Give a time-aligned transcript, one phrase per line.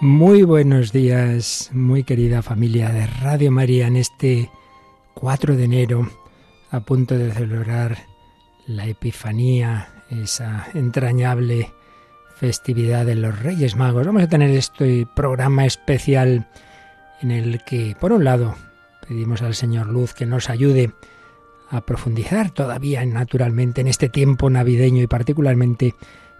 [0.00, 4.50] Muy buenos días, muy querida familia de Radio María, en este
[5.14, 6.10] 4 de enero,
[6.70, 7.96] a punto de celebrar
[8.66, 11.72] la Epifanía, esa entrañable
[12.34, 14.06] festividad de los Reyes Magos.
[14.06, 16.46] Vamos a tener este programa especial
[17.22, 18.54] en el que, por un lado,
[19.08, 20.92] pedimos al Señor Luz que nos ayude
[21.70, 25.94] a profundizar todavía naturalmente en este tiempo navideño y particularmente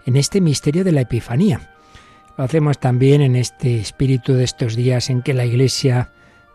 [0.05, 1.73] en este misterio de la Epifanía
[2.37, 6.11] lo hacemos también en este espíritu de estos días en que la Iglesia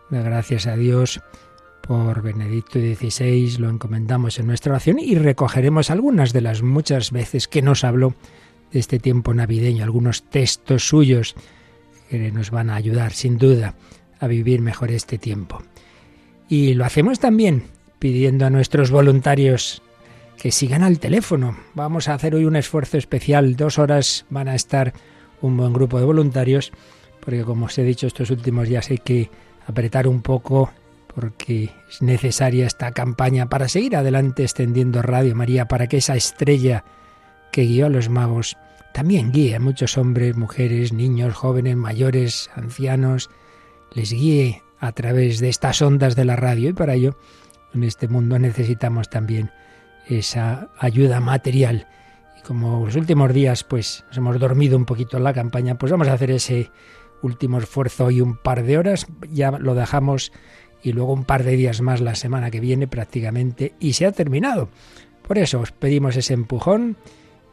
[0.09, 1.21] da gracias a Dios
[1.81, 7.49] por Benedicto XVI, lo encomendamos en nuestra oración y recogeremos algunas de las muchas veces
[7.49, 8.15] que nos habló
[8.71, 11.35] de este tiempo navideño, algunos textos suyos
[12.09, 13.75] que nos van a ayudar sin duda
[14.21, 15.61] a vivir mejor este tiempo.
[16.47, 17.63] Y lo hacemos también
[17.99, 19.81] pidiendo a nuestros voluntarios
[20.37, 21.57] que sigan al teléfono.
[21.73, 24.93] Vamos a hacer hoy un esfuerzo especial, dos horas van a estar
[25.43, 26.71] un buen grupo de voluntarios,
[27.19, 29.29] porque como os he dicho estos últimos días hay que
[29.67, 30.71] apretar un poco
[31.13, 36.83] porque es necesaria esta campaña para seguir adelante extendiendo Radio María, para que esa estrella
[37.51, 38.57] que guió a los magos
[38.93, 43.29] también guíe a muchos hombres, mujeres, niños, jóvenes, mayores, ancianos,
[43.93, 46.69] les guíe a través de estas ondas de la radio.
[46.69, 47.15] Y para ello
[47.73, 49.51] en este mundo necesitamos también
[50.07, 51.87] esa ayuda material
[52.45, 56.07] como los últimos días pues nos hemos dormido un poquito en la campaña, pues vamos
[56.07, 56.71] a hacer ese
[57.21, 60.31] último esfuerzo hoy un par de horas, ya lo dejamos
[60.83, 64.11] y luego un par de días más la semana que viene prácticamente y se ha
[64.11, 64.69] terminado.
[65.27, 66.97] Por eso os pedimos ese empujón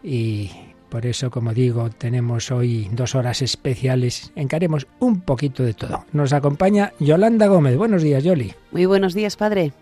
[0.02, 0.50] y
[0.88, 4.32] por eso, como digo, tenemos hoy dos horas especiales.
[4.34, 6.04] Encaremos un poquito de todo.
[6.12, 7.76] Nos acompaña Yolanda Gómez.
[7.76, 8.52] Buenos días, Yoli.
[8.72, 9.72] Muy buenos días, padre.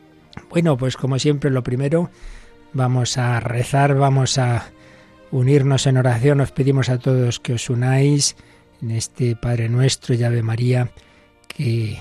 [0.51, 2.11] Bueno, pues como siempre, lo primero,
[2.75, 4.67] vamos a rezar, vamos a
[5.31, 6.41] unirnos en oración.
[6.41, 8.37] Os pedimos a todos que os unáis
[8.83, 10.91] en este Padre Nuestro y Ave María,
[11.49, 11.99] que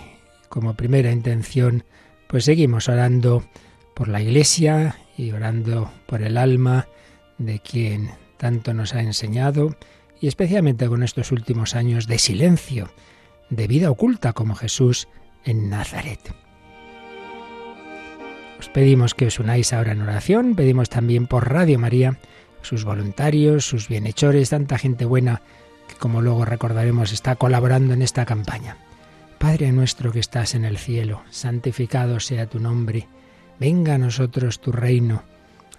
[0.50, 1.84] como primera intención,
[2.28, 3.46] pues seguimos orando
[3.96, 6.88] por la Iglesia y orando por el alma
[7.38, 9.76] de quien tanto nos ha enseñado
[10.20, 12.90] y especialmente con estos últimos años de silencio,
[13.50, 15.08] de vida oculta como Jesús
[15.46, 16.20] en Nazaret.
[18.60, 22.18] Os pedimos que os unáis ahora en oración, pedimos también por Radio María,
[22.68, 25.42] sus voluntarios, sus bienhechores, tanta gente buena
[25.88, 28.78] que como luego recordaremos está colaborando en esta campaña.
[29.40, 33.08] Padre nuestro que estás en el cielo, santificado sea tu nombre,
[33.60, 35.24] venga a nosotros tu reino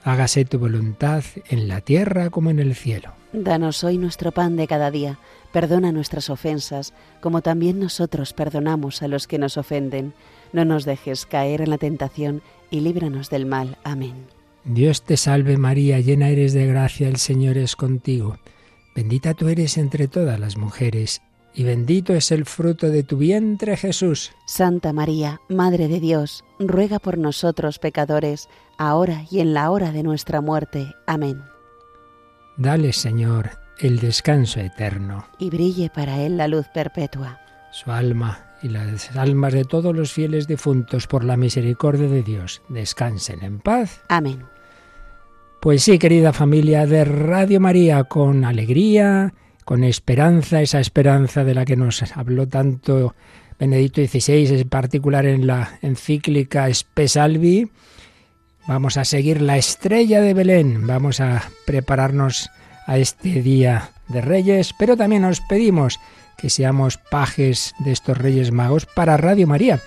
[0.05, 3.12] hágase tu voluntad en la tierra como en el cielo.
[3.32, 5.19] Danos hoy nuestro pan de cada día,
[5.52, 10.14] perdona nuestras ofensas, como también nosotros perdonamos a los que nos ofenden.
[10.52, 13.76] No nos dejes caer en la tentación y líbranos del mal.
[13.84, 14.38] Amén.
[14.69, 18.37] Dios te salve María, llena eres de gracia, el Señor es contigo.
[18.94, 21.23] Bendita tú eres entre todas las mujeres
[21.55, 24.32] y bendito es el fruto de tu vientre Jesús.
[24.47, 30.03] Santa María, Madre de Dios, ruega por nosotros pecadores, ahora y en la hora de
[30.03, 30.94] nuestra muerte.
[31.06, 31.43] Amén.
[32.59, 35.25] Dale, Señor, el descanso eterno.
[35.38, 37.41] Y brille para él la luz perpetua.
[37.73, 42.61] Su alma y las almas de todos los fieles difuntos por la misericordia de Dios
[42.69, 44.03] descansen en paz.
[44.09, 44.44] Amén.
[45.60, 49.34] Pues sí, querida familia de Radio María, con alegría,
[49.64, 53.16] con esperanza, esa esperanza de la que nos habló tanto
[53.58, 57.69] Benedicto XVI, en particular en la encíclica Spesalvi.
[58.69, 62.50] Vamos a seguir la estrella de Belén, vamos a prepararnos
[62.87, 65.99] a este día de Reyes, pero también nos pedimos
[66.37, 69.81] que seamos pajes de estos Reyes Magos para Radio María.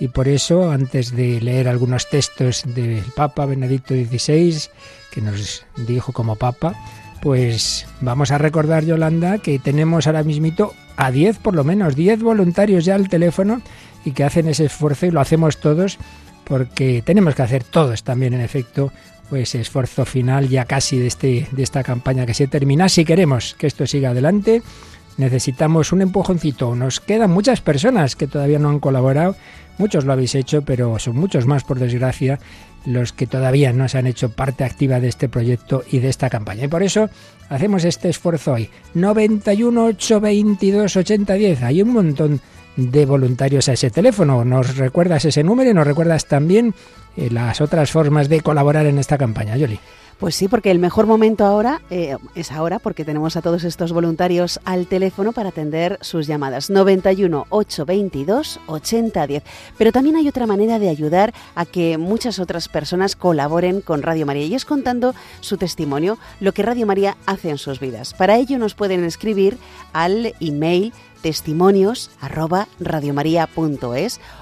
[0.00, 4.70] Y por eso, antes de leer algunos textos del Papa Benedicto XVI,
[5.12, 6.74] que nos dijo como Papa,
[7.20, 12.22] pues vamos a recordar, Yolanda, que tenemos ahora mismito a 10 por lo menos, 10
[12.22, 13.60] voluntarios ya al teléfono
[14.04, 15.98] y que hacen ese esfuerzo y lo hacemos todos
[16.44, 18.92] porque tenemos que hacer todos también, en efecto,
[19.28, 22.88] pues esfuerzo final ya casi de, este, de esta campaña que se termina.
[22.88, 24.62] Si queremos que esto siga adelante,
[25.16, 26.74] necesitamos un empujoncito.
[26.74, 29.36] Nos quedan muchas personas que todavía no han colaborado.
[29.80, 32.38] Muchos lo habéis hecho, pero son muchos más, por desgracia,
[32.84, 36.28] los que todavía no se han hecho parte activa de este proyecto y de esta
[36.28, 36.66] campaña.
[36.66, 37.08] Y por eso
[37.48, 38.68] hacemos este esfuerzo hoy.
[38.92, 41.62] 91 822 8010.
[41.62, 42.40] Hay un montón
[42.76, 44.44] de voluntarios a ese teléfono.
[44.44, 46.74] Nos recuerdas ese número y nos recuerdas también
[47.16, 49.80] eh, las otras formas de colaborar en esta campaña, Yoli.
[50.20, 53.90] Pues sí, porque el mejor momento ahora eh, es ahora, porque tenemos a todos estos
[53.90, 56.68] voluntarios al teléfono para atender sus llamadas.
[56.68, 59.42] 91 822 8010.
[59.78, 64.26] Pero también hay otra manera de ayudar a que muchas otras personas colaboren con Radio
[64.26, 68.12] María y es contando su testimonio, lo que Radio María hace en sus vidas.
[68.12, 69.56] Para ello nos pueden escribir
[69.94, 72.10] al email testimonios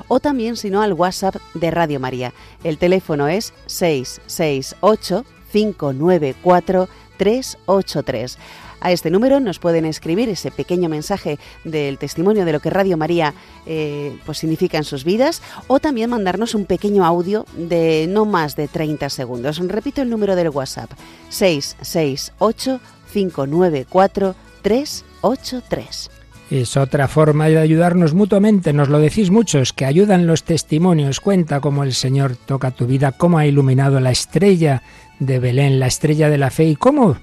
[0.09, 2.33] o también si no al WhatsApp de Radio María.
[2.65, 6.89] El teléfono es 668 594
[7.19, 8.39] 383.
[8.81, 12.97] A este número nos pueden escribir ese pequeño mensaje del testimonio de lo que Radio
[12.97, 13.35] María
[13.67, 18.55] eh, pues significa en sus vidas o también mandarnos un pequeño audio de no más
[18.55, 19.59] de 30 segundos.
[19.59, 20.91] Repito el número del WhatsApp
[21.29, 22.81] 668
[23.13, 26.18] 594 383.
[26.51, 31.61] Es otra forma de ayudarnos mutuamente, nos lo decís muchos, que ayudan los testimonios, cuenta
[31.61, 34.83] cómo el Señor toca tu vida, cómo ha iluminado la estrella
[35.19, 37.19] de Belén, la estrella de la fe y cómo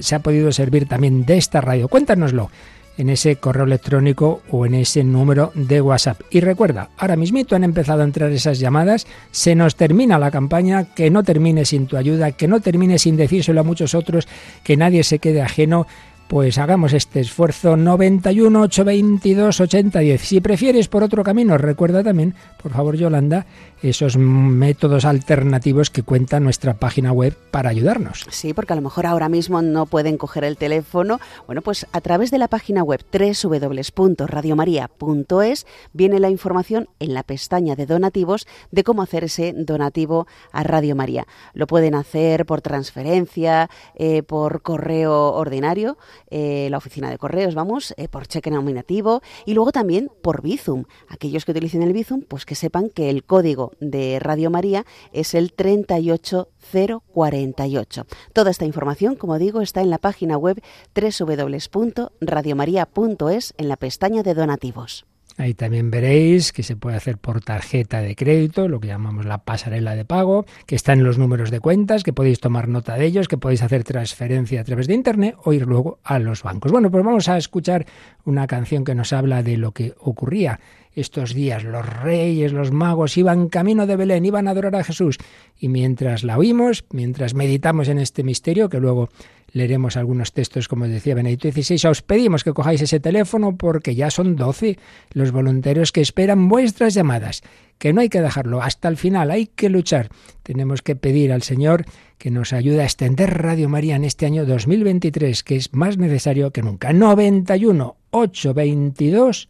[0.00, 1.88] se ha podido servir también de esta radio.
[1.88, 2.50] Cuéntanoslo
[2.98, 6.20] en ese correo electrónico o en ese número de WhatsApp.
[6.30, 10.84] Y recuerda, ahora mismito han empezado a entrar esas llamadas, se nos termina la campaña,
[10.94, 14.28] que no termine sin tu ayuda, que no termine sin decírselo a muchos otros,
[14.62, 15.86] que nadie se quede ajeno
[16.28, 20.20] pues hagamos este esfuerzo 91 822 8010.
[20.20, 23.46] Si prefieres por otro camino, recuerda también, por favor Yolanda,
[23.82, 28.26] esos métodos alternativos que cuenta nuestra página web para ayudarnos.
[28.30, 31.20] Sí, porque a lo mejor ahora mismo no pueden coger el teléfono.
[31.46, 37.76] Bueno, pues a través de la página web www.radiomaria.es viene la información en la pestaña
[37.76, 41.26] de donativos de cómo hacer ese donativo a Radio María.
[41.54, 45.98] Lo pueden hacer por transferencia, eh, por correo ordinario
[46.30, 50.84] eh, la oficina de correos, vamos, eh, por cheque nominativo y luego también por Bizum.
[51.08, 55.34] Aquellos que utilicen el Bizum, pues que sepan que el código de Radio María es
[55.34, 58.06] el 38048.
[58.32, 60.60] Toda esta información, como digo, está en la página web
[60.94, 65.06] www.radiomaria.es en la pestaña de donativos.
[65.38, 69.44] Ahí también veréis que se puede hacer por tarjeta de crédito, lo que llamamos la
[69.44, 73.04] pasarela de pago, que está en los números de cuentas, que podéis tomar nota de
[73.04, 76.72] ellos, que podéis hacer transferencia a través de Internet o ir luego a los bancos.
[76.72, 77.84] Bueno, pues vamos a escuchar
[78.24, 80.58] una canción que nos habla de lo que ocurría
[80.96, 81.62] estos días.
[81.62, 85.18] Los reyes, los magos iban camino de Belén, iban a adorar a Jesús.
[85.58, 89.10] Y mientras la oímos, mientras meditamos en este misterio, que luego
[89.52, 91.88] leeremos algunos textos, como decía Benedicto XVI.
[91.88, 94.78] Os pedimos que cojáis ese teléfono porque ya son 12
[95.12, 97.42] los voluntarios que esperan vuestras llamadas,
[97.78, 100.08] que no hay que dejarlo hasta el final, hay que luchar.
[100.42, 101.84] Tenemos que pedir al Señor
[102.18, 106.50] que nos ayude a extender Radio María en este año 2023, que es más necesario
[106.50, 106.92] que nunca.
[106.92, 109.48] 91 822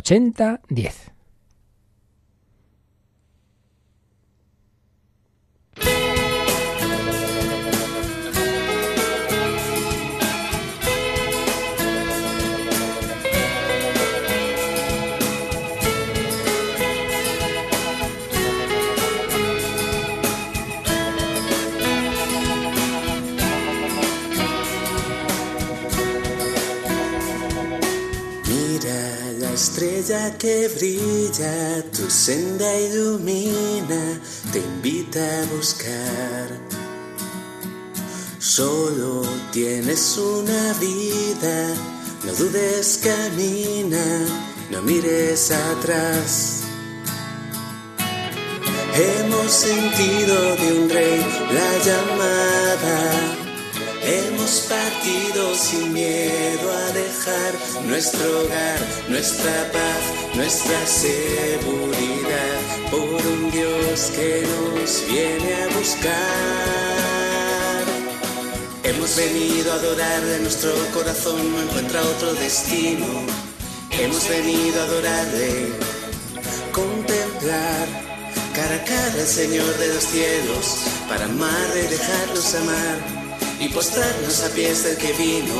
[0.00, 1.13] 80 10.
[29.74, 34.20] Estrella que brilla, tu senda ilumina,
[34.52, 36.48] te invita a buscar.
[38.38, 41.74] Solo tienes una vida,
[42.24, 44.04] no dudes, camina,
[44.70, 46.60] no mires atrás.
[48.94, 51.20] Hemos sentido de un rey
[51.52, 53.43] la llamada
[54.06, 57.54] Hemos partido sin miedo a dejar
[57.86, 66.14] nuestro hogar, nuestra paz, nuestra seguridad por un Dios que nos viene a buscar.
[68.82, 73.06] Hemos venido a adorar de nuestro corazón, no encuentra otro destino.
[73.90, 75.68] Hemos venido a adorarle,
[76.72, 77.88] contemplar
[78.54, 80.76] cara a cara al Señor de los cielos,
[81.08, 83.23] para amar y dejarnos amar
[83.60, 85.54] y postrarnos a pies del que vino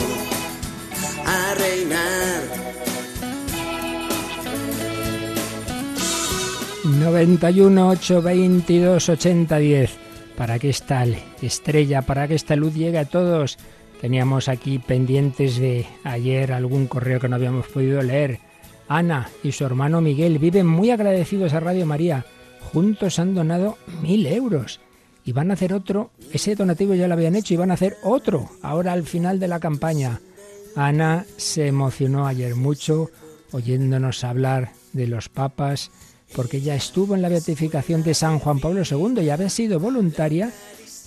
[1.24, 2.64] a reinar.
[6.84, 9.90] 91 822 8010
[10.36, 11.04] para que esta
[11.40, 13.58] estrella, para que esta luz llegue a todos.
[14.00, 18.40] Teníamos aquí pendientes de ayer algún correo que no habíamos podido leer.
[18.88, 22.26] Ana y su hermano Miguel viven muy agradecidos a Radio María.
[22.72, 24.80] Juntos han donado mil euros
[25.24, 27.96] y van a hacer otro, ese donativo ya lo habían hecho y van a hacer
[28.02, 30.20] otro, ahora al final de la campaña.
[30.76, 33.10] Ana se emocionó ayer mucho
[33.52, 35.90] oyéndonos hablar de los papas,
[36.34, 40.50] porque ella estuvo en la beatificación de San Juan Pablo II y había sido voluntaria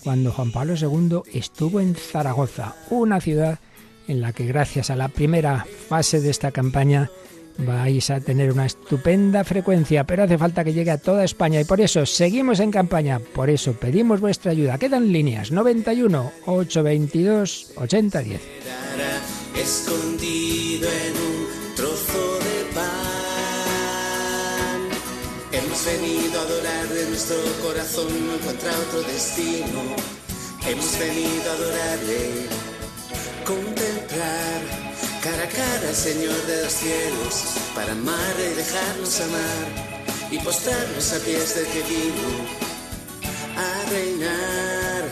[0.04, 3.60] cuando Juan Pablo II estuvo en Zaragoza, una ciudad
[4.08, 7.12] en la que gracias a la primera fase de esta campaña
[7.58, 11.66] vais a tener una estupenda frecuencia, pero hace falta que llegue a toda España y
[11.66, 14.78] por eso seguimos en campaña, por eso pedimos vuestra ayuda.
[14.78, 18.42] Quedan líneas 91 822 8010.
[19.56, 22.88] Escondido en un trozo de pan.
[25.52, 29.96] Hemos venido a adorar de nuestro corazón, no encuentra otro destino.
[30.68, 32.48] Hemos venido a adorarle,
[33.46, 34.87] contemplar
[35.22, 37.34] cara a cara, Señor de los cielos,
[37.76, 39.98] para amar y dejarnos amar
[40.32, 42.30] y postrarnos a pies del que vino
[43.56, 45.04] a reinar.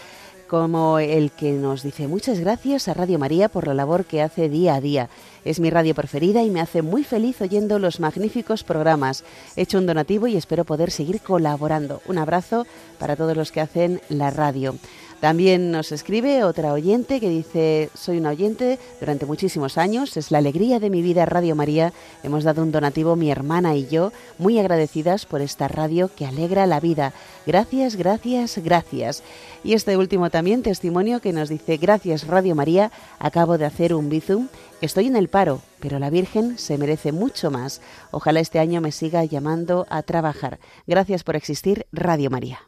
[0.47, 4.49] como el que nos dice muchas gracias a Radio María por la labor que hace
[4.49, 5.09] día a día.
[5.45, 9.25] Es mi radio preferida y me hace muy feliz oyendo los magníficos programas.
[9.57, 12.03] He hecho un donativo y espero poder seguir colaborando.
[12.07, 12.67] Un abrazo
[12.99, 14.77] para todos los que hacen la radio.
[15.21, 20.39] También nos escribe otra oyente que dice, soy una oyente durante muchísimos años, es la
[20.39, 21.95] alegría de mi vida Radio María.
[22.23, 26.67] Hemos dado un donativo mi hermana y yo, muy agradecidas por esta radio que alegra
[26.67, 27.15] la vida.
[27.47, 29.23] Gracias, gracias, gracias.
[29.65, 34.11] Y este último también testimonio que nos dice, gracias Radio María, acabo de hacer un
[34.11, 34.49] bizum,
[34.83, 37.81] estoy en el paro, pero la Virgen se merece mucho más.
[38.11, 40.59] Ojalá este año me siga llamando a trabajar.
[40.87, 42.61] Gracias por existir Radio María.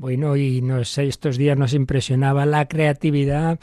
[0.00, 0.62] Bueno, y
[0.96, 3.60] estos días nos impresionaba la creatividad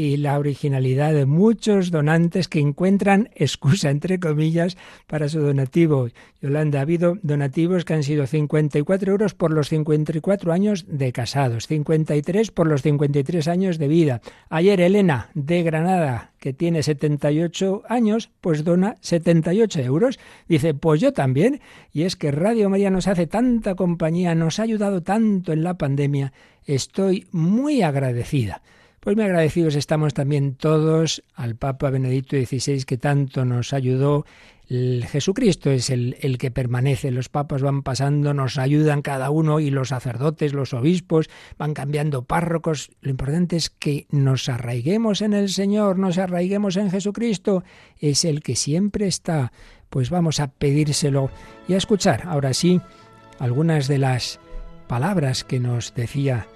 [0.00, 6.08] y la originalidad de muchos donantes que encuentran excusa, entre comillas, para su donativo.
[6.40, 11.66] Yolanda, ha habido donativos que han sido 54 euros por los 54 años de casados,
[11.66, 14.22] 53 por los 53 años de vida.
[14.48, 20.18] Ayer Elena, de Granada, que tiene 78 años, pues dona 78 euros.
[20.48, 21.60] Dice, pues yo también.
[21.92, 25.74] Y es que Radio María nos hace tanta compañía, nos ha ayudado tanto en la
[25.74, 26.32] pandemia.
[26.64, 28.62] Estoy muy agradecida.
[29.00, 34.26] Pues muy agradecidos estamos también todos al Papa Benedicto XVI que tanto nos ayudó.
[34.68, 39.58] El Jesucristo es el, el, que permanece, los papas van pasando, nos ayudan cada uno
[39.58, 42.90] y los sacerdotes, los obispos van cambiando párrocos.
[43.00, 47.64] Lo importante es que nos arraiguemos en el Señor, nos arraiguemos en Jesucristo,
[47.98, 49.50] es el que siempre está.
[49.88, 51.30] Pues vamos a pedírselo
[51.66, 52.82] y a escuchar ahora sí
[53.38, 54.40] algunas de las
[54.88, 56.46] palabras que nos decía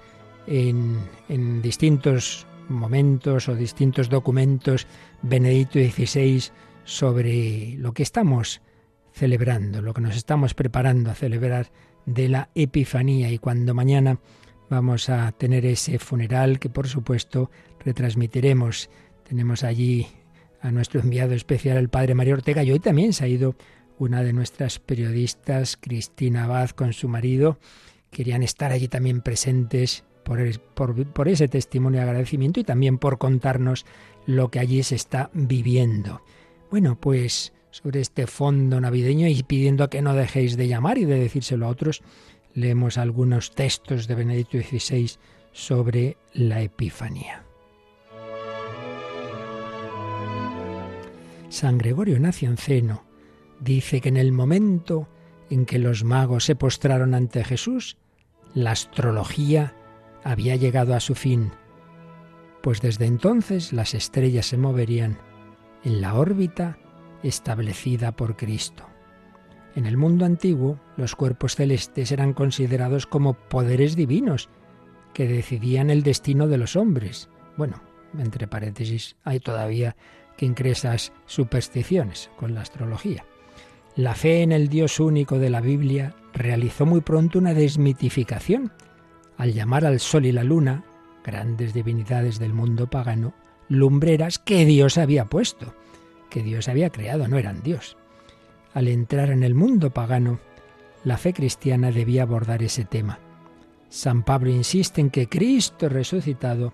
[0.47, 4.87] en, distintos momentos o distintos documentos
[5.21, 6.51] Benedicto XVI
[6.83, 8.61] sobre lo que estamos
[9.11, 11.71] celebrando, lo que nos estamos preparando a celebrar
[12.05, 14.19] de la Epifanía y cuando mañana
[14.69, 17.49] vamos a tener ese funeral que por supuesto
[17.83, 18.89] retransmitiremos.
[19.27, 20.07] Tenemos allí
[20.61, 23.55] a nuestro enviado especial, el padre Mario Ortega, y hoy también se ha ido
[23.97, 27.59] una de nuestras periodistas, Cristina Abad, con su marido.
[28.11, 33.85] Querían estar allí también presentes por, ese testimonio de agradecimiento y también por contarnos
[34.25, 36.21] lo que allí se está viviendo.
[36.71, 41.19] Bueno, pues sobre este fondo navideño y pidiendo que no dejéis de llamar y de
[41.19, 42.01] decírselo a otros,
[42.53, 45.11] leemos algunos textos de Benedicto XVI
[45.51, 47.43] sobre la Epifanía.
[51.49, 53.03] San Gregorio Nacianceno
[53.59, 55.07] dice que en el momento
[55.49, 57.97] en que los magos se postraron ante Jesús,
[58.55, 59.75] la astrología
[60.25, 61.51] había llegado a su fin,
[62.61, 65.19] pues desde entonces las estrellas se moverían
[65.83, 66.79] en la órbita
[67.21, 68.85] establecida por Cristo.
[69.75, 74.49] En el mundo antiguo, los cuerpos celestes eran considerados como poderes divinos
[75.13, 77.29] que decidían el destino de los hombres.
[77.55, 77.83] Bueno,
[78.17, 79.95] entre paréntesis, hay todavía
[80.37, 80.73] quien cree
[81.27, 83.25] supersticiones con la astrología.
[83.95, 88.71] La fe en el Dios único de la Biblia realizó muy pronto una desmitificación
[89.37, 90.83] al llamar al sol y la luna,
[91.23, 93.33] grandes divinidades del mundo pagano,
[93.67, 95.73] lumbreras que Dios había puesto,
[96.29, 97.97] que Dios había creado, no eran Dios.
[98.73, 100.39] Al entrar en el mundo pagano,
[101.03, 103.19] la fe cristiana debía abordar ese tema.
[103.89, 106.73] San Pablo insiste en que Cristo resucitado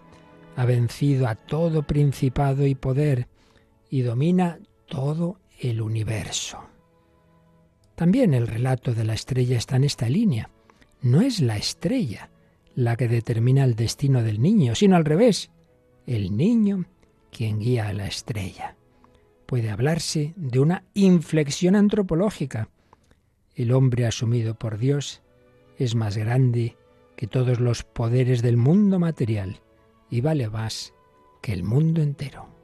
[0.55, 3.27] ha vencido a todo principado y poder
[3.89, 6.59] y domina todo el universo.
[7.95, 10.49] También el relato de la estrella está en esta línea.
[11.01, 12.30] No es la estrella
[12.75, 15.51] la que determina el destino del niño, sino al revés,
[16.05, 16.85] el niño
[17.31, 18.75] quien guía a la estrella.
[19.45, 22.69] Puede hablarse de una inflexión antropológica.
[23.55, 25.21] El hombre asumido por Dios
[25.77, 26.77] es más grande
[27.15, 29.59] que todos los poderes del mundo material
[30.09, 30.93] y vale más
[31.41, 32.60] que el mundo entero.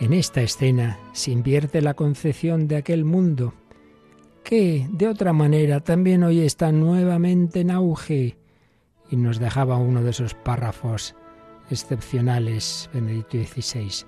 [0.00, 3.52] En esta escena se invierte la concepción de aquel mundo
[4.42, 8.38] que, de otra manera, también hoy está nuevamente en auge.
[9.10, 11.14] Y nos dejaba uno de esos párrafos
[11.68, 14.06] excepcionales, Benedicto XVI.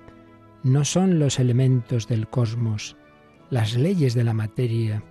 [0.63, 2.97] No son los elementos del cosmos,
[3.51, 5.03] las leyes de la materia,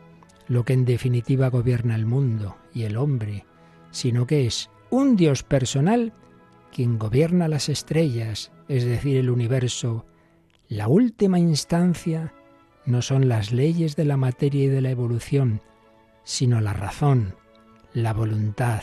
[0.48, 3.46] lo que en definitiva gobierna el mundo y el hombre,
[3.92, 6.12] sino que es un Dios personal
[6.72, 10.06] quien gobierna las estrellas, es decir, el universo,
[10.72, 12.32] la última instancia
[12.86, 15.60] no son las leyes de la materia y de la evolución,
[16.24, 17.34] sino la razón,
[17.92, 18.80] la voluntad,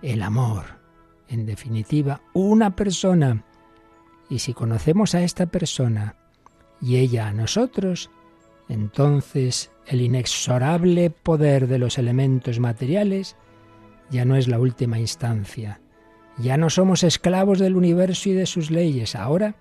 [0.00, 0.80] el amor.
[1.28, 3.44] En definitiva, una persona.
[4.30, 6.16] Y si conocemos a esta persona
[6.80, 8.10] y ella a nosotros,
[8.70, 13.36] entonces el inexorable poder de los elementos materiales
[14.10, 15.82] ya no es la última instancia.
[16.38, 19.14] Ya no somos esclavos del universo y de sus leyes.
[19.14, 19.56] Ahora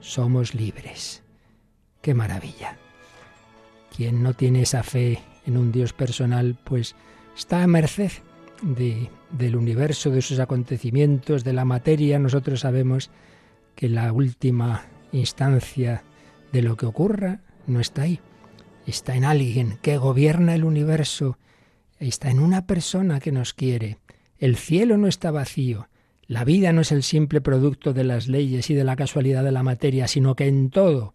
[0.00, 1.22] somos libres.
[2.00, 2.76] ¡Qué maravilla!
[3.96, 6.94] Quien no tiene esa fe en un Dios personal, pues
[7.36, 8.12] está a merced
[8.62, 12.18] de, del universo, de sus acontecimientos, de la materia.
[12.18, 13.10] Nosotros sabemos
[13.74, 16.02] que la última instancia
[16.52, 18.20] de lo que ocurra no está ahí.
[18.86, 21.38] Está en alguien que gobierna el universo.
[21.98, 23.98] Está en una persona que nos quiere.
[24.38, 25.88] El cielo no está vacío.
[26.28, 29.50] La vida no es el simple producto de las leyes y de la casualidad de
[29.50, 31.14] la materia, sino que en todo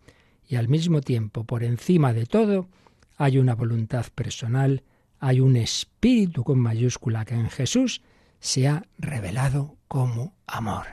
[0.49, 2.67] y al mismo tiempo, por encima de todo,
[3.15, 4.81] hay una voluntad personal,
[5.19, 8.01] hay un espíritu con mayúscula que en Jesús
[8.39, 10.87] se ha revelado como amor.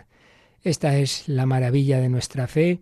[0.63, 2.81] Esta es la maravilla de nuestra fe,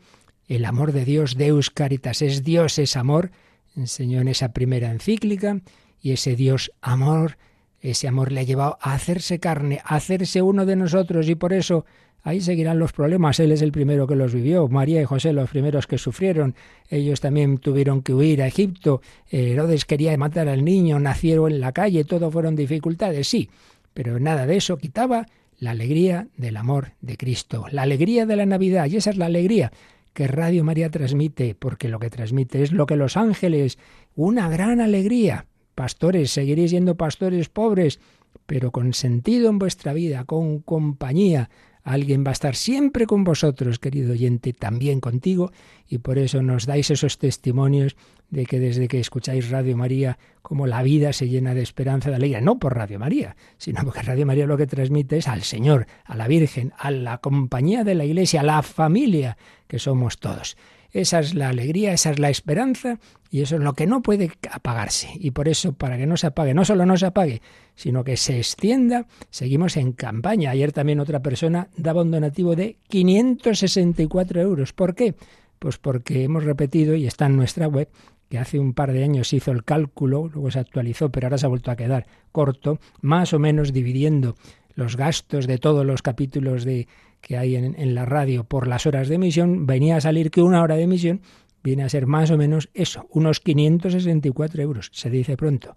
[0.49, 3.31] el amor de Dios, Deus Caritas, es Dios, es amor,
[3.77, 5.61] enseñó en esa primera encíclica,
[6.01, 7.39] y ese Dios amor,
[7.81, 11.53] ese amor le ha llevado a hacerse carne, a hacerse uno de nosotros, y por
[11.53, 11.85] eso
[12.25, 13.39] Ahí seguirán los problemas.
[13.41, 14.69] Él es el primero que los vivió.
[14.69, 16.55] María y José los primeros que sufrieron.
[16.91, 19.01] Ellos también tuvieron que huir a Egipto.
[19.31, 20.99] Herodes quería matar al niño.
[20.99, 22.05] Nacieron en la calle.
[22.05, 23.29] Todo fueron dificultades.
[23.29, 23.49] Sí,
[23.95, 25.27] pero nada de eso quitaba
[25.59, 27.67] la alegría del amor de Cristo.
[27.71, 28.87] La alegría de la Navidad.
[28.87, 29.73] Y esa es la alegría
[30.13, 33.79] que Radio María transmite, porque lo que transmite es lo que los ángeles,
[34.17, 35.47] una gran alegría.
[35.79, 38.01] Pastores, seguiréis siendo pastores pobres,
[38.47, 41.51] pero con sentido en vuestra vida, con compañía,
[41.85, 45.53] Alguien va a estar siempre con vosotros, querido oyente, también contigo,
[45.89, 47.97] y por eso nos dais esos testimonios
[48.29, 52.17] de que desde que escucháis Radio María, como la vida se llena de esperanza, de
[52.17, 55.87] alegría, no por Radio María, sino porque Radio María lo que transmite es al Señor,
[56.05, 60.59] a la Virgen, a la compañía de la Iglesia, a la familia que somos todos.
[60.93, 62.99] Esa es la alegría, esa es la esperanza
[63.31, 65.11] y eso es lo que no puede apagarse.
[65.15, 67.43] Y por eso, para que no se apague, no solo no se apague,
[67.75, 70.51] sino que se extienda, seguimos en campaña.
[70.51, 74.73] Ayer también otra persona daba un donativo de 564 euros.
[74.73, 75.15] ¿Por qué?
[75.59, 77.89] Pues porque hemos repetido y está en nuestra web
[78.29, 81.39] que hace un par de años se hizo el cálculo, luego se actualizó, pero ahora
[81.39, 84.37] se ha vuelto a quedar corto, más o menos dividiendo
[84.79, 86.87] los gastos de todos los capítulos de
[87.21, 90.63] que hay en, la radio por las horas de emisión, venía a salir que una
[90.63, 91.21] hora de emisión
[91.65, 95.77] viene a ser más o menos eso, unos 564 euros, se dice pronto,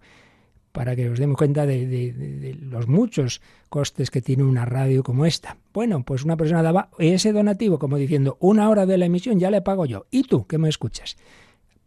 [0.70, 5.26] para que os demos cuenta de, de, los muchos costes que tiene una radio como
[5.26, 5.56] esta.
[5.74, 9.50] Bueno, pues una persona daba ese donativo como diciendo, una hora de la emisión ya
[9.50, 10.06] le pago yo.
[10.12, 11.16] ¿Y tú qué me escuchas?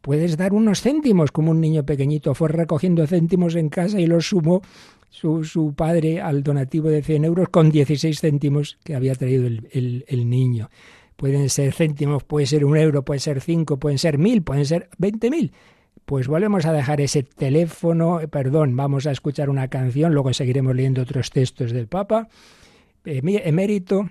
[0.02, 4.28] Puedes dar unos céntimos, como un niño pequeñito fue recogiendo céntimos en casa y los
[4.28, 4.62] sumó
[5.10, 10.70] su, padre al donativo de 100 euros con 16 céntimos que había traído el, niño.
[11.16, 14.90] Pueden ser céntimos, puede ser un euro, puede ser cinco, pueden ser mil, pueden ser
[14.98, 15.54] veinte mil.
[16.06, 20.76] Pues volvemos a dejar ese teléfono, eh, perdón, vamos a escuchar una canción, luego seguiremos
[20.76, 22.28] leyendo otros textos del Papa.
[23.06, 24.10] Eh, emérito,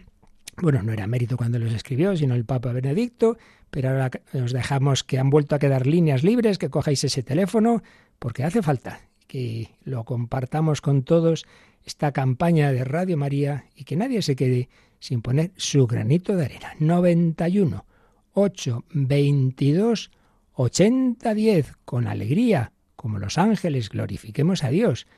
[0.56, 3.36] bueno, no era emérito cuando los escribió, sino el Papa Benedicto,
[3.70, 4.10] pero ahora
[4.42, 7.82] os dejamos que han vuelto a quedar líneas libres, que cojáis ese teléfono,
[8.18, 9.00] porque hace falta
[9.34, 11.44] que lo compartamos con todos
[11.84, 14.68] esta campaña de Radio María y que nadie se quede
[15.00, 16.74] sin poner su granito de arena.
[16.78, 17.84] 91
[18.32, 20.12] 8 22
[20.52, 25.08] 80 10 con alegría, como los ángeles, glorifiquemos a Dios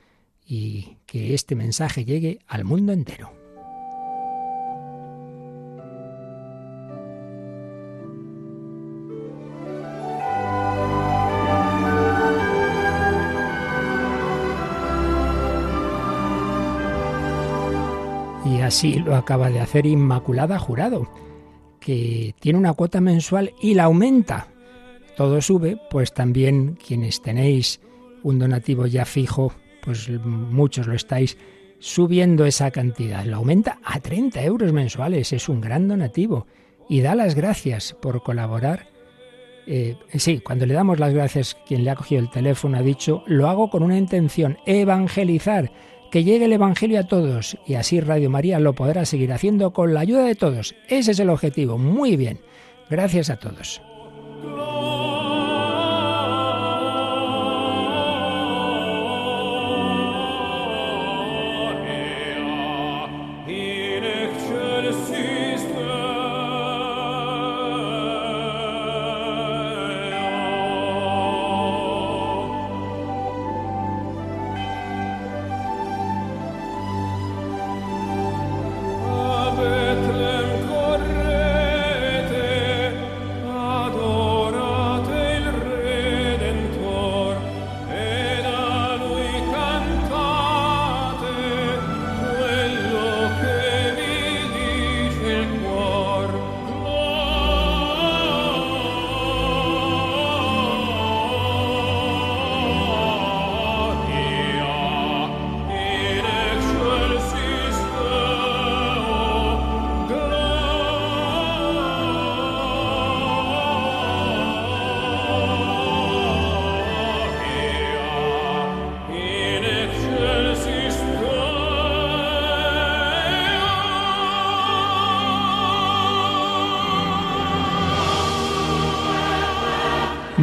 [0.47, 3.46] y que este mensaje llegue al mundo entero.
[18.77, 21.09] Así lo acaba de hacer Inmaculada Jurado,
[21.81, 24.49] que tiene una cuota mensual y la aumenta.
[25.17, 27.81] Todo sube, pues también quienes tenéis
[28.23, 31.39] un donativo ya fijo, pues muchos lo estáis
[31.79, 33.25] subiendo esa cantidad.
[33.25, 36.47] Lo aumenta a 30 euros mensuales, es un gran donativo.
[36.87, 38.89] Y da las gracias por colaborar.
[39.67, 43.25] Eh, sí, cuando le damos las gracias, quien le ha cogido el teléfono ha dicho,
[43.27, 45.73] lo hago con una intención, evangelizar
[46.11, 49.95] que llegue el Evangelio a todos y así Radio María lo podrá seguir haciendo con
[49.95, 50.75] la ayuda de todos.
[50.89, 51.79] Ese es el objetivo.
[51.79, 52.41] Muy bien.
[52.89, 53.81] Gracias a todos.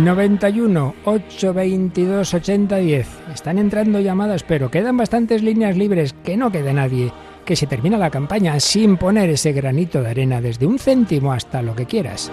[0.04, 3.08] 91 822 8010.
[3.34, 6.14] Están entrando llamadas, pero quedan bastantes líneas libres.
[6.24, 7.12] Que no quede nadie.
[7.46, 11.62] Que se termina la campaña sin poner ese granito de arena desde un céntimo hasta
[11.62, 12.32] lo que quieras.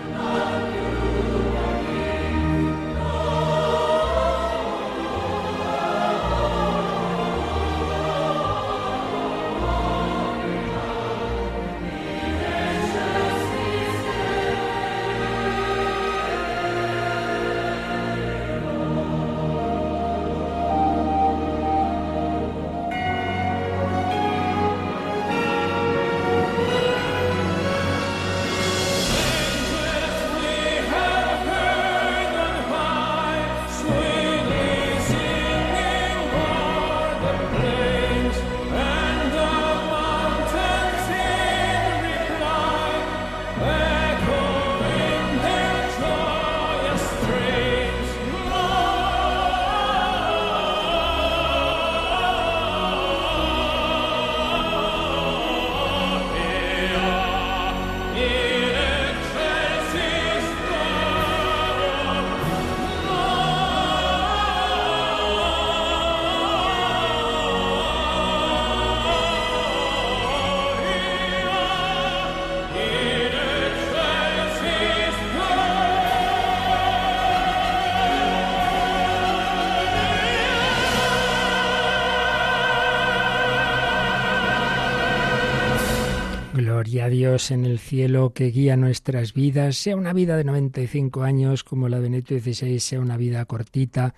[87.11, 91.91] Dios en el cielo que guía nuestras vidas, sea una vida de 95 años como
[91.91, 94.15] la de Benito XVI, sea una vida cortita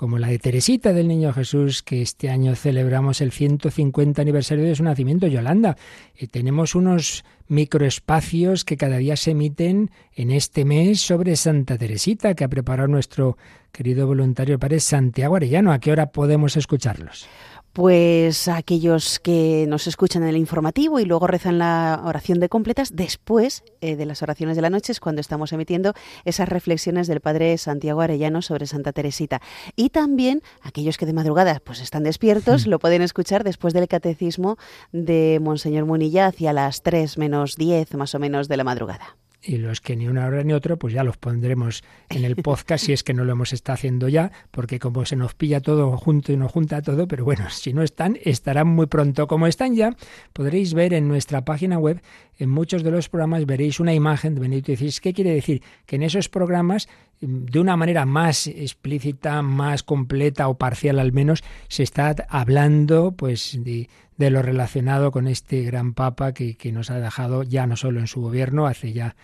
[0.00, 4.74] como la de Teresita del Niño Jesús, que este año celebramos el 150 aniversario de
[4.74, 5.76] su nacimiento, Yolanda.
[6.18, 12.34] Y tenemos unos microespacios que cada día se emiten en este mes sobre Santa Teresita,
[12.34, 13.36] que ha preparado nuestro
[13.72, 15.70] querido voluntario padre Santiago Arellano.
[15.70, 17.26] ¿A qué hora podemos escucharlos?
[17.72, 22.96] Pues aquellos que nos escuchan en el informativo y luego rezan la oración de completas,
[22.96, 27.20] después eh, de las oraciones de la noche es cuando estamos emitiendo esas reflexiones del
[27.20, 29.40] Padre Santiago Arellano sobre Santa Teresita.
[29.76, 34.56] Y también aquellos que de madrugada pues están despiertos, lo pueden escuchar después del catecismo
[34.90, 39.56] de Monseñor Munilla hacia las 3 menos 10 más o menos de la madrugada y
[39.56, 42.92] los que ni una hora ni otra, pues ya los pondremos en el podcast si
[42.92, 46.32] es que no lo hemos estado haciendo ya, porque como se nos pilla todo junto
[46.32, 49.26] y nos junta todo, pero bueno, si no están, estarán muy pronto.
[49.26, 49.96] Como están ya,
[50.32, 52.02] podréis ver en nuestra página web,
[52.38, 55.62] en muchos de los programas veréis una imagen de Benito y decís, ¿qué quiere decir?
[55.86, 56.88] Que en esos programas,
[57.20, 63.58] de una manera más explícita, más completa o parcial al menos, se está hablando pues
[63.62, 67.76] de, de lo relacionado con este gran papa que, que, nos ha dejado ya no
[67.76, 69.16] solo en su gobierno hace ya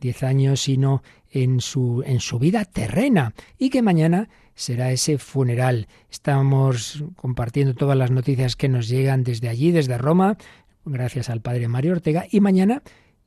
[0.00, 5.88] diez años, sino en su, en su vida terrena y que mañana será ese funeral.
[6.10, 10.36] Estamos compartiendo todas las noticias que nos llegan desde allí, desde Roma,
[10.84, 12.82] gracias al padre Mario Ortega, y mañana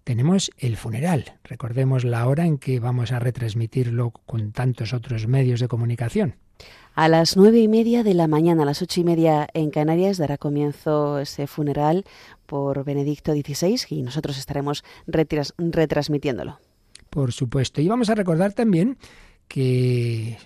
[0.07, 1.33] tenemos el funeral.
[1.43, 6.35] Recordemos la hora en que vamos a retransmitirlo con tantos otros medios de comunicación.
[6.95, 10.17] A las nueve y media de la mañana, a las ocho y media en Canarias,
[10.17, 12.05] dará comienzo ese funeral
[12.45, 16.57] por Benedicto XVI y nosotros estaremos retransmitiéndolo.
[17.09, 17.81] Por supuesto.
[17.81, 18.97] Y vamos a recordar también
[19.49, 20.37] que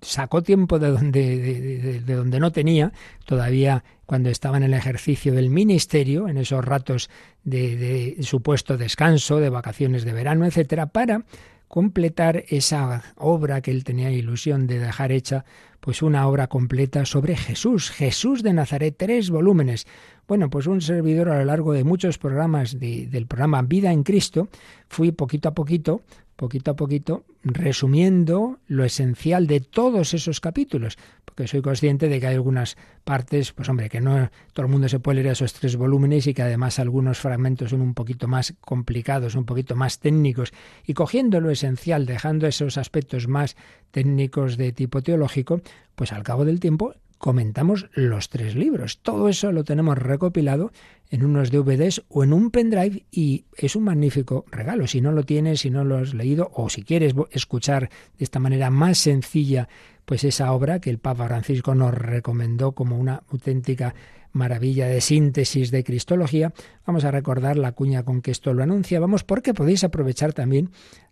[0.00, 2.92] sacó tiempo de donde, de, donde no tenía,
[3.24, 7.10] todavía cuando estaba en el ejercicio del ministerio, en esos ratos
[7.44, 11.24] de, de supuesto descanso, de vacaciones de verano, etcétera, para
[11.68, 15.44] completar esa obra que él tenía ilusión de dejar hecha,
[15.80, 19.86] pues una obra completa sobre Jesús, Jesús de Nazaret, tres volúmenes.
[20.28, 24.48] Bueno, pues un servidor a lo largo de muchos programas del programa Vida en Cristo,
[24.88, 26.02] fui poquito a poquito
[26.36, 32.26] poquito a poquito, resumiendo lo esencial de todos esos capítulos, porque soy consciente de que
[32.26, 35.76] hay algunas partes, pues hombre, que no todo el mundo se puede leer esos tres
[35.76, 40.52] volúmenes y que además algunos fragmentos son un poquito más complicados, un poquito más técnicos,
[40.86, 43.56] y cogiendo lo esencial, dejando esos aspectos más
[43.90, 45.62] técnicos de tipo teológico,
[45.94, 48.98] pues al cabo del tiempo comentamos los tres libros.
[48.98, 50.72] Todo eso lo tenemos recopilado
[51.10, 54.86] en unos DVDs o en un pendrive y es un magnífico regalo.
[54.86, 58.38] Si no lo tienes, si no lo has leído o si quieres escuchar de esta
[58.38, 59.68] manera más sencilla
[60.04, 63.94] pues esa obra que el Papa Francisco nos recomendó como una auténtica
[64.32, 66.52] maravilla de síntesis de Cristología,
[66.86, 69.00] vamos a recordar la cuña con que esto lo anuncia.
[69.00, 70.70] Vamos porque podéis aprovechar también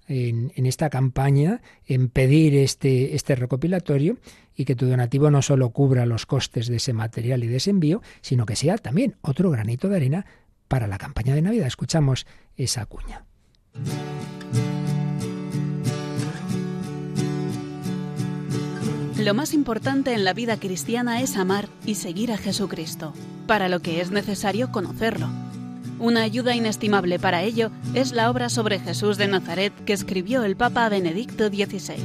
[0.09, 4.19] en, esta campaña, en pedir este, este recopilatorio
[4.57, 7.71] y que tu donativo no solo cubra los costes de ese material y de ese
[7.71, 10.27] envío, sino que sea también otro granito de arena
[10.69, 11.67] para la campaña de Navidad.
[11.67, 13.25] Escuchamos esa cuña.
[19.19, 23.15] Lo más importante en la vida cristiana es amar y seguir a Jesucristo,
[23.47, 25.29] para lo que es necesario conocerlo.
[26.05, 30.55] Una ayuda inestimable para ello es la obra sobre Jesús de Nazaret que escribió el
[30.55, 31.97] Papa Benedicto XVI.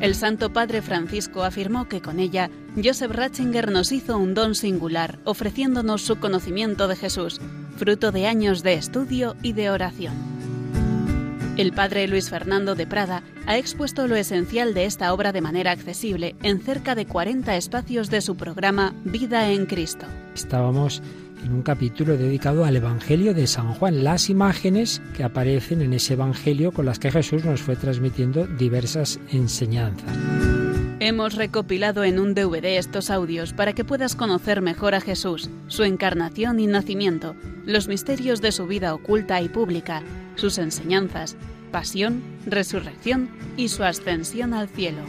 [0.00, 2.48] El Santo Padre Francisco afirmó que con ella
[2.80, 7.40] Joseph Ratzinger nos hizo un don singular, ofreciéndonos su conocimiento de Jesús,
[7.76, 10.37] fruto de años de estudio y de oración.
[11.58, 15.72] El padre Luis Fernando de Prada ha expuesto lo esencial de esta obra de manera
[15.72, 20.06] accesible en cerca de 40 espacios de su programa Vida en Cristo.
[20.36, 21.02] Estábamos
[21.44, 26.12] en un capítulo dedicado al Evangelio de San Juan, las imágenes que aparecen en ese
[26.12, 30.16] Evangelio con las que Jesús nos fue transmitiendo diversas enseñanzas.
[31.00, 35.82] Hemos recopilado en un DVD estos audios para que puedas conocer mejor a Jesús, su
[35.82, 37.34] encarnación y nacimiento,
[37.66, 40.04] los misterios de su vida oculta y pública,
[40.38, 41.36] sus enseñanzas,
[41.70, 45.02] pasión, resurrección y su ascensión al cielo.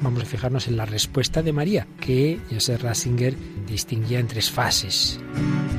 [0.00, 3.36] Vamos a fijarnos en la respuesta de María, que Joseph Ratzinger
[3.68, 5.20] distinguía en tres fases.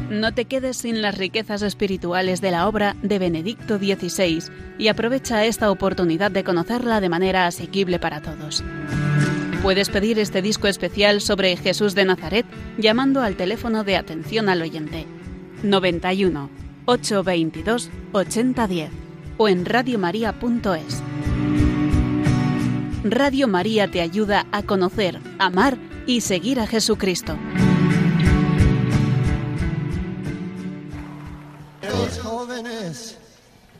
[0.09, 4.43] No te quedes sin las riquezas espirituales de la obra de Benedicto XVI
[4.77, 8.63] y aprovecha esta oportunidad de conocerla de manera asequible para todos.
[9.61, 12.45] Puedes pedir este disco especial sobre Jesús de Nazaret
[12.77, 15.05] llamando al teléfono de atención al oyente
[15.63, 18.89] 91 822 8010
[19.37, 21.01] o en radiomaria.es.
[23.03, 27.35] Radio María te ayuda a conocer, amar y seguir a Jesucristo.
[31.81, 33.17] Los jóvenes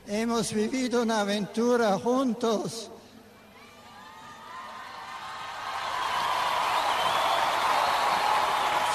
[0.08, 2.90] hemos vivido una aventura juntos.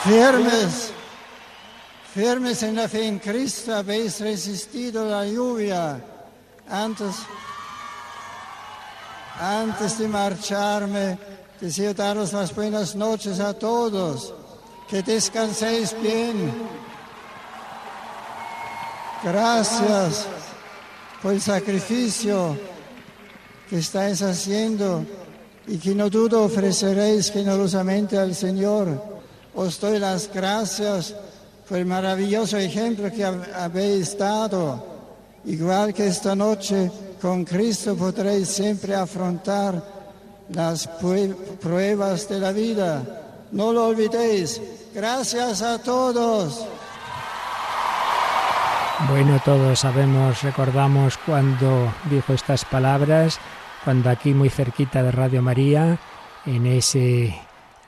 [0.05, 0.93] Firmes,
[2.19, 6.01] firmes en la fe en Cristo, habéis resistido la lluvia
[6.69, 7.15] antes,
[9.39, 11.17] antes de marcharme.
[11.61, 14.35] Deseo daros las buenas noches a todos.
[14.89, 16.53] Que descanséis bien.
[19.23, 20.27] Gracias
[21.23, 22.59] por el sacrificio
[23.71, 25.05] que estáis haciendo
[25.69, 29.21] y que no dudo ofreceréis generosamente al Señor.
[29.55, 31.15] Os doy las gracias
[31.69, 34.85] por el maravilloso ejemplo que habéis dado.
[35.45, 39.83] Igual que esta noche, con Cristo podréis siempre afrontar
[40.51, 40.89] las
[41.61, 43.03] pruebas de la vida.
[43.53, 44.61] No lo olvidéis.
[44.95, 46.67] Gracias a todos.
[49.09, 53.39] Bueno, todos sabemos, recordamos cuando dijo estas palabras,
[53.85, 56.01] cuando aquí muy cerquita de Radio María,
[56.45, 57.39] en ese,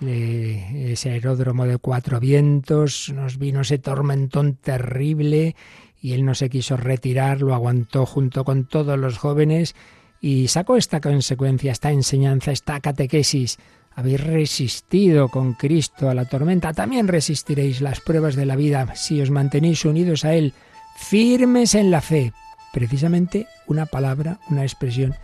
[0.00, 5.56] ese aeródromo de cuatro vientos, nos vino ese tormentón terrible
[6.00, 9.74] y él no se quiso retirar, lo aguantó junto con todos los jóvenes
[10.20, 13.58] y sacó esta consecuencia, esta enseñanza, esta catequesis.
[13.94, 19.20] Habéis resistido con Cristo a la tormenta, también resistiréis las pruebas de la vida si
[19.20, 20.54] os mantenéis unidos a Él
[20.96, 22.32] firmes en la fe.
[22.72, 25.14] Precisamente una palabra, una expresión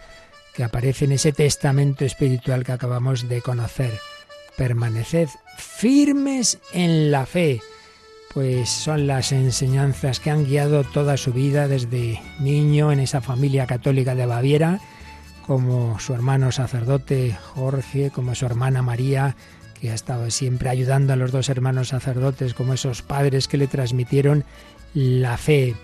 [0.54, 3.92] que aparece en ese testamento espiritual que acabamos de conocer.
[4.56, 7.60] Permaneced firmes en la fe.
[8.32, 13.66] Pues son las enseñanzas que han guiado toda su vida desde niño en esa familia
[13.66, 14.80] católica de Baviera,
[15.46, 19.36] como su hermano sacerdote Jorge, como su hermana María,
[19.80, 23.68] que ha estado siempre ayudando a los dos hermanos sacerdotes, como esos padres que le
[23.68, 24.44] transmitieron
[24.92, 25.74] la fe.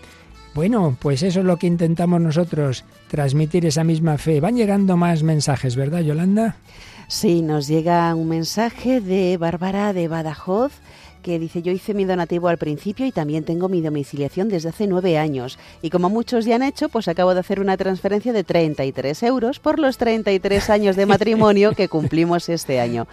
[0.55, 4.41] Bueno, pues eso es lo que intentamos nosotros, transmitir esa misma fe.
[4.41, 6.57] Van llegando más mensajes, ¿verdad, Yolanda?
[7.13, 10.73] Sí, nos llega un mensaje de Bárbara de Badajoz
[11.23, 14.87] que dice yo hice mi donativo al principio y también tengo mi domiciliación desde hace
[14.87, 15.59] nueve años.
[15.83, 19.59] Y como muchos ya han hecho, pues acabo de hacer una transferencia de 33 euros
[19.59, 23.07] por los 33 años de matrimonio que cumplimos este año.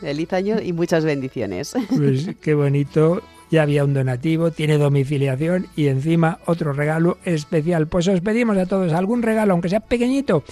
[0.00, 1.74] Feliz año y muchas bendiciones.
[1.94, 3.20] Pues qué bonito
[3.50, 7.86] ya había un donativo, tiene domiciliación y encima otro regalo especial.
[7.86, 10.42] Pues os pedimos a todos algún regalo, aunque sea pequeñito,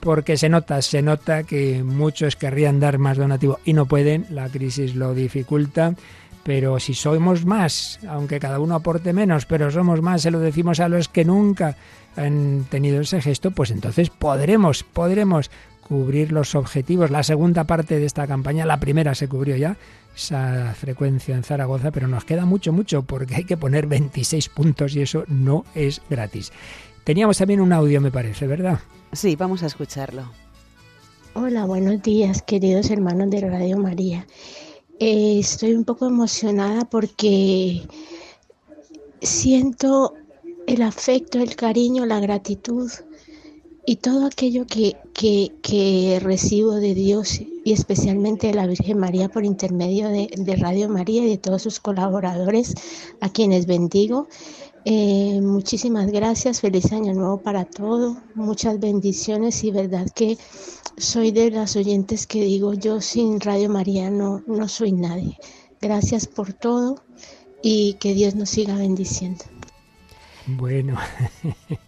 [0.00, 4.48] porque se nota, se nota que muchos querrían dar más donativo y no pueden, la
[4.48, 5.94] crisis lo dificulta.
[6.42, 10.80] Pero si somos más, aunque cada uno aporte menos, pero somos más, se lo decimos
[10.80, 11.76] a los que nunca
[12.16, 15.50] han tenido ese gesto, pues entonces podremos, podremos
[15.86, 17.10] cubrir los objetivos.
[17.10, 19.76] La segunda parte de esta campaña, la primera se cubrió ya,
[20.16, 24.96] esa frecuencia en Zaragoza, pero nos queda mucho, mucho, porque hay que poner 26 puntos
[24.96, 26.52] y eso no es gratis.
[27.04, 28.80] Teníamos también un audio, me parece, ¿verdad?
[29.12, 30.24] Sí, vamos a escucharlo.
[31.34, 34.26] Hola, buenos días, queridos hermanos de Radio María.
[34.98, 37.82] Eh, estoy un poco emocionada porque
[39.22, 40.14] siento
[40.66, 42.90] el afecto, el cariño, la gratitud
[43.86, 49.44] y todo aquello que, que, recibo de Dios y especialmente de la Virgen María por
[49.44, 52.74] intermedio de, Radio María y de todos sus colaboradores,
[53.20, 54.28] a quienes bendigo.
[54.84, 60.38] Eh, muchísimas gracias, feliz año nuevo para todos, muchas bendiciones y verdad que
[60.96, 65.38] soy de las oyentes que digo yo sin Radio María no, no soy nadie.
[65.80, 66.96] Gracias por todo
[67.62, 69.44] y que Dios nos siga bendiciendo.
[70.56, 70.98] Bueno.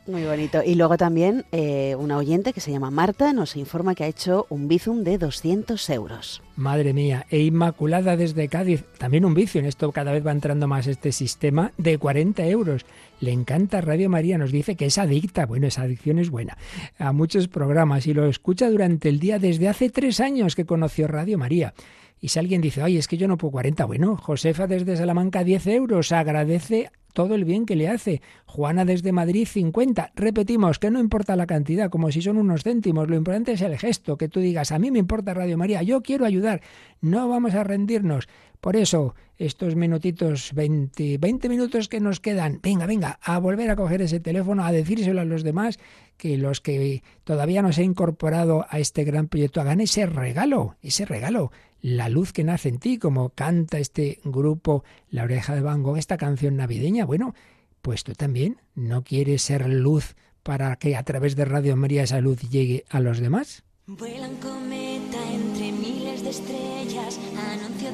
[0.07, 0.63] Muy bonito.
[0.65, 4.47] Y luego también eh, una oyente que se llama Marta nos informa que ha hecho
[4.51, 6.43] un bizum de 200 euros.
[6.57, 7.27] Madre mía.
[7.31, 9.33] E Inmaculada desde Cádiz, también un.
[9.33, 12.85] En esto cada vez va entrando más este sistema de 40 euros.
[13.21, 15.47] Le encanta Radio María, nos dice que es adicta.
[15.47, 16.59] Bueno, esa adicción es buena.
[16.99, 21.09] A muchos programas y lo escucha durante el día desde hace tres años que conoció
[21.09, 21.75] Radio María.
[22.21, 25.43] Y si alguien dice, ay, es que yo no puedo 40, bueno, Josefa desde Salamanca
[25.43, 28.23] 10 euros, agradece todo el bien que le hace.
[28.47, 30.13] Juana desde Madrid 50.
[30.15, 33.79] Repetimos que no importa la cantidad, como si son unos céntimos, lo importante es el
[33.79, 36.63] gesto, que tú digas, a mí me importa Radio María, yo quiero ayudar,
[37.01, 38.29] no vamos a rendirnos.
[38.63, 43.77] Por eso, estos minutitos, 20, 20 minutos que nos quedan, venga, venga, a volver a
[43.77, 45.81] coger ese teléfono, a decírselo a los demás,
[46.17, 50.77] que los que todavía no se han incorporado a este gran proyecto hagan ese regalo,
[50.81, 51.51] ese regalo
[51.81, 55.99] la luz que nace en ti, como canta este grupo La oreja de Van Gogh,
[55.99, 57.05] esta canción navideña.
[57.05, 57.35] Bueno,
[57.83, 62.21] pues tú también no quieres ser luz para que a través de Radio María esa
[62.21, 63.65] luz llegue a los demás.
[63.89, 66.72] Vuelan cometa entre miles de estrellas,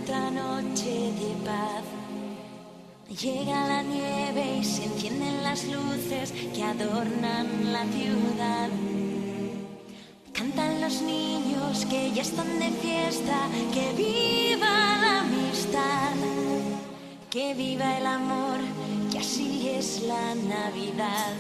[0.09, 1.85] otra noche de paz.
[3.11, 8.71] Llega la nieve y se encienden las luces que adornan la ciudad.
[10.33, 16.17] Cantan los niños que ya están de fiesta, que viva la amistad,
[17.29, 18.61] que viva el amor,
[19.13, 21.35] que así es la Navidad.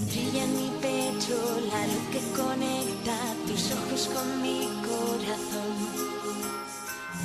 [0.00, 3.16] Brilla en mi pecho la luz que conecta
[3.46, 4.79] tus ojos con mi
[5.30, 5.76] corazón.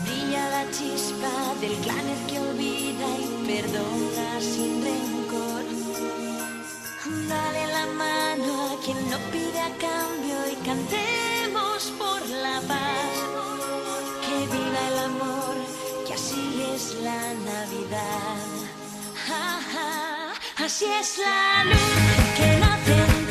[0.03, 5.63] Brilla la chispa del claner que olvida y perdona sin rencor.
[7.29, 13.13] Dale la mano a quien no pide a cambio y cantemos por la paz.
[14.25, 15.55] Que viva el amor,
[16.05, 18.45] que así es la Navidad.
[20.65, 23.24] así es la luz que nace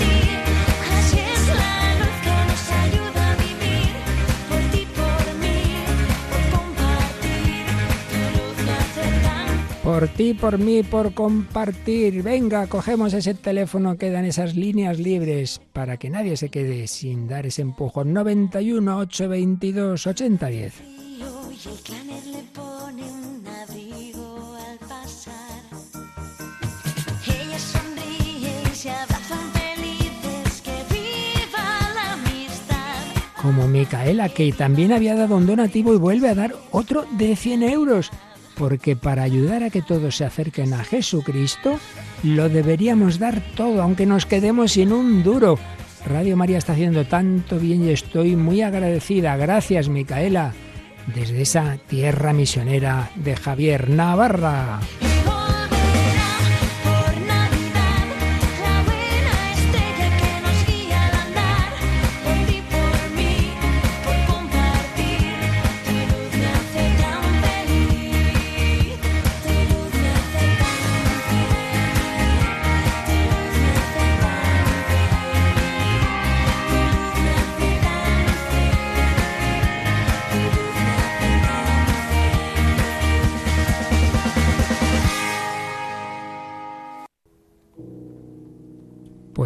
[9.94, 12.24] por ti, por mí, por compartir.
[12.24, 17.46] Venga, cogemos ese teléfono, quedan esas líneas libres para que nadie se quede sin dar
[17.46, 18.12] ese empujón.
[18.12, 20.74] 91 822 8010.
[20.82, 25.62] Y el claner le pone un abrigo al pasar.
[27.28, 30.60] Ella sonríe y se abrazan felices.
[30.60, 33.40] Que viva la amistad.
[33.40, 37.62] Como Micaela, que también había dado un donativo y vuelve a dar otro de 100
[37.62, 38.10] euros.
[38.56, 41.78] Porque para ayudar a que todos se acerquen a Jesucristo,
[42.22, 45.58] lo deberíamos dar todo, aunque nos quedemos sin un duro.
[46.06, 49.36] Radio María está haciendo tanto bien y estoy muy agradecida.
[49.36, 50.52] Gracias, Micaela,
[51.14, 54.80] desde esa tierra misionera de Javier Navarra.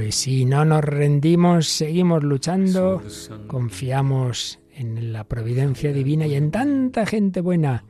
[0.08, 3.02] Pues si no nos rendimos, seguimos luchando,
[3.46, 7.84] confiamos en la providencia divina y en tanta gente buena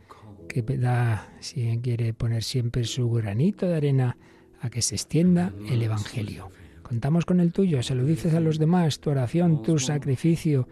[0.48, 4.16] que da, si quiere poner siempre su granito de arena
[4.60, 6.50] a que se extienda el Evangelio.
[6.82, 10.66] Contamos con el tuyo, se lo dices a los demás, tu oración, tu sacrificio,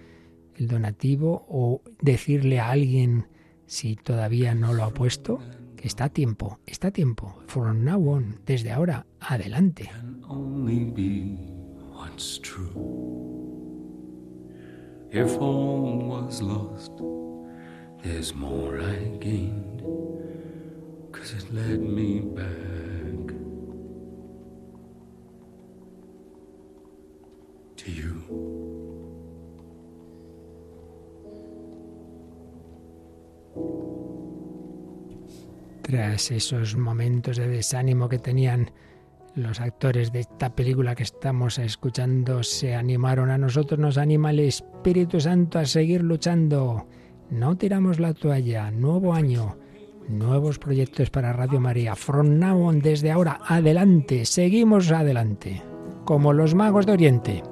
[0.57, 3.28] el donativo o decirle a alguien
[3.66, 5.38] si todavía no lo ha puesto,
[5.87, 7.34] está a tiempo, está a tiempo.
[7.47, 9.84] From now on, desde ahora, adelante.
[9.84, 11.37] Can only be
[11.93, 12.72] what's true.
[15.11, 16.93] If all was lost,
[18.03, 19.82] there's more I gained,
[21.12, 23.34] cause it led me back
[27.76, 28.66] to you.
[35.87, 38.72] Tras esos momentos de desánimo que tenían
[39.37, 44.41] los actores de esta película que estamos escuchando se animaron a nosotros, nos anima el
[44.41, 46.89] Espíritu Santo a seguir luchando.
[47.30, 49.59] No tiramos la toalla, nuevo año,
[50.09, 51.95] nuevos proyectos para Radio María.
[51.95, 52.41] From
[52.80, 55.62] desde ahora, adelante, seguimos adelante,
[56.05, 57.43] como los magos de Oriente.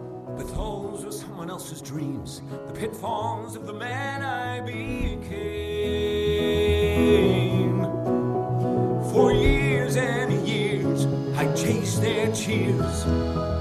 [12.05, 13.07] Their cheers.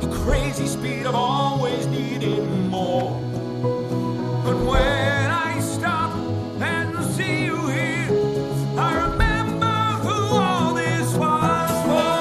[0.02, 3.20] A crazy speed of always needing more.
[4.44, 6.12] But when I stop
[6.60, 8.10] and see you here,
[8.78, 12.14] I remember who all this was for.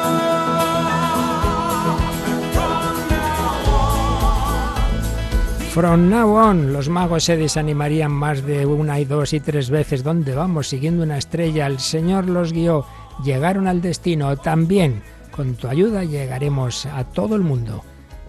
[5.72, 10.04] From now on, los magos se desanimarían más de una y dos y tres veces.
[10.04, 10.68] ¿Dónde vamos?
[10.68, 11.66] Siguiendo una estrella.
[11.66, 12.84] El Señor los guió.
[13.24, 14.36] Llegaron al destino.
[14.36, 17.82] También con tu ayuda llegaremos a todo el mundo.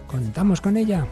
[0.06, 1.06] ¿Contamos con ella?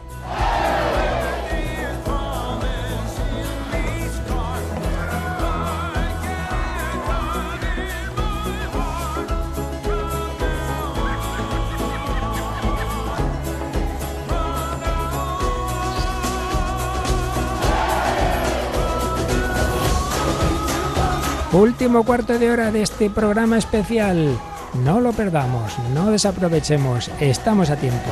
[21.63, 24.37] Último cuarto de hora de este programa especial.
[24.83, 28.11] No lo perdamos, no desaprovechemos, estamos a tiempo.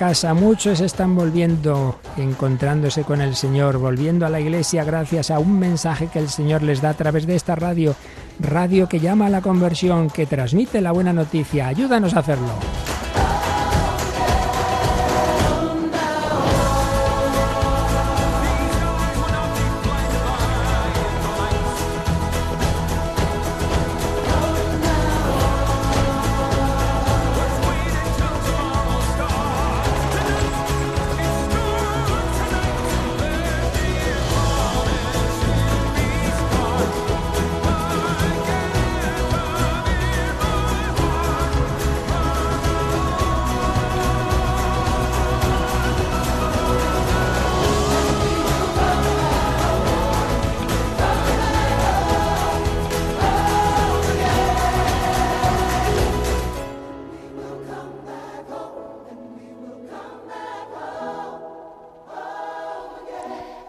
[0.00, 0.32] Casa.
[0.32, 6.08] Muchos están volviendo, encontrándose con el Señor, volviendo a la iglesia gracias a un mensaje
[6.10, 7.94] que el Señor les da a través de esta radio,
[8.38, 11.68] radio que llama a la conversión, que transmite la buena noticia.
[11.68, 12.89] Ayúdanos a hacerlo.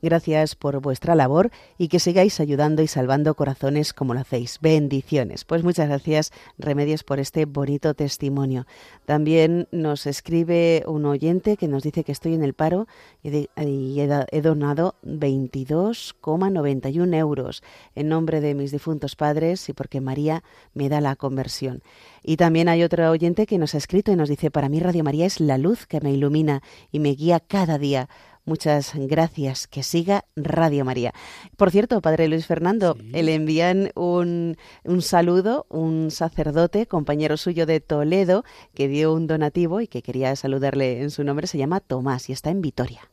[0.01, 4.57] Gracias por vuestra labor y que sigáis ayudando y salvando corazones como lo hacéis.
[4.59, 5.45] Bendiciones.
[5.45, 8.65] Pues muchas gracias, Remedios, por este bonito testimonio.
[9.05, 12.87] También nos escribe un oyente que nos dice que estoy en el paro
[13.23, 17.63] y, he donado 22,91 euros
[17.95, 20.43] en nombre de mis difuntos padres y porque María
[20.73, 21.83] me da la conversión.
[22.23, 25.03] Y también hay otro oyente que nos ha escrito y nos dice, para mí Radio
[25.03, 28.09] María es la luz que me ilumina y me guía cada día
[28.45, 29.67] Muchas gracias.
[29.67, 31.13] Que siga Radio María.
[31.57, 37.79] Por cierto, Padre Luis Fernando, le envían un, un saludo, un sacerdote, compañero suyo de
[37.79, 41.47] Toledo, que dio un donativo y que quería saludarle en su nombre.
[41.47, 43.11] Se llama Tomás y está en Vitoria.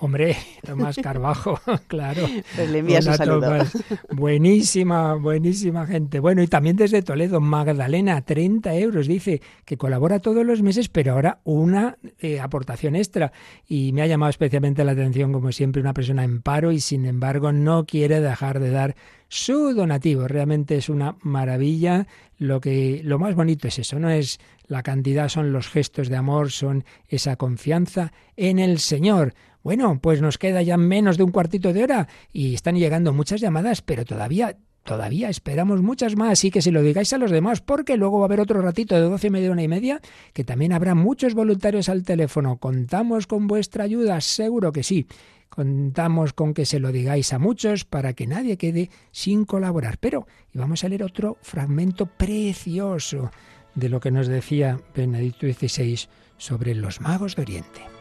[0.00, 2.22] Hombre, Tomás Carbajo, claro.
[2.54, 3.52] Pues le envías un saludo.
[4.12, 6.20] Buenísima, buenísima gente.
[6.20, 11.14] Bueno, y también desde Toledo, Magdalena, 30 euros, dice que colabora todos los meses, pero
[11.14, 13.32] ahora una eh, aportación extra.
[13.66, 17.04] Y me ha llamado especialmente la atención, como siempre, una persona en paro y sin
[17.04, 18.94] embargo no quiere dejar de dar
[19.26, 20.28] su donativo.
[20.28, 22.06] Realmente es una maravilla.
[22.38, 24.38] Lo que lo más bonito es eso, no es
[24.68, 29.34] la cantidad, son los gestos de amor, son esa confianza en el Señor.
[29.62, 33.40] Bueno, pues nos queda ya menos de un cuartito de hora y están llegando muchas
[33.40, 34.56] llamadas, pero todavía
[34.88, 38.24] todavía esperamos muchas más y que si lo digáis a los demás, porque luego va
[38.24, 40.00] a haber otro ratito de doce y media, una y media,
[40.32, 42.56] que también habrá muchos voluntarios al teléfono.
[42.56, 45.06] Contamos con vuestra ayuda, seguro que sí.
[45.50, 49.98] Contamos con que se lo digáis a muchos para que nadie quede sin colaborar.
[49.98, 53.30] Pero, y vamos a leer otro fragmento precioso
[53.74, 57.97] de lo que nos decía Benedicto XVI sobre los magos de Oriente.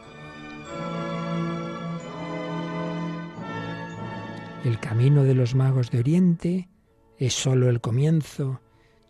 [4.68, 6.68] El camino de los magos de Oriente
[7.18, 8.60] es sólo el comienzo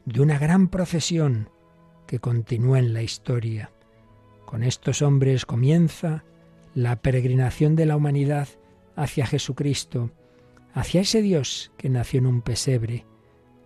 [0.05, 1.49] de una gran procesión
[2.05, 3.71] que continúa en la historia.
[4.45, 6.23] Con estos hombres comienza
[6.75, 8.47] la peregrinación de la humanidad
[8.95, 10.11] hacia Jesucristo,
[10.75, 13.07] hacia ese Dios que nació en un pesebre,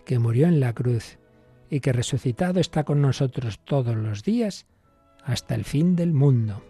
[0.05, 1.19] que murió en la cruz
[1.69, 4.65] y que resucitado está con nosotros todos los días
[5.25, 6.63] hasta el fin del mundo.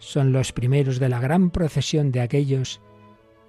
[0.00, 2.82] Son los primeros de la gran procesión de aquellos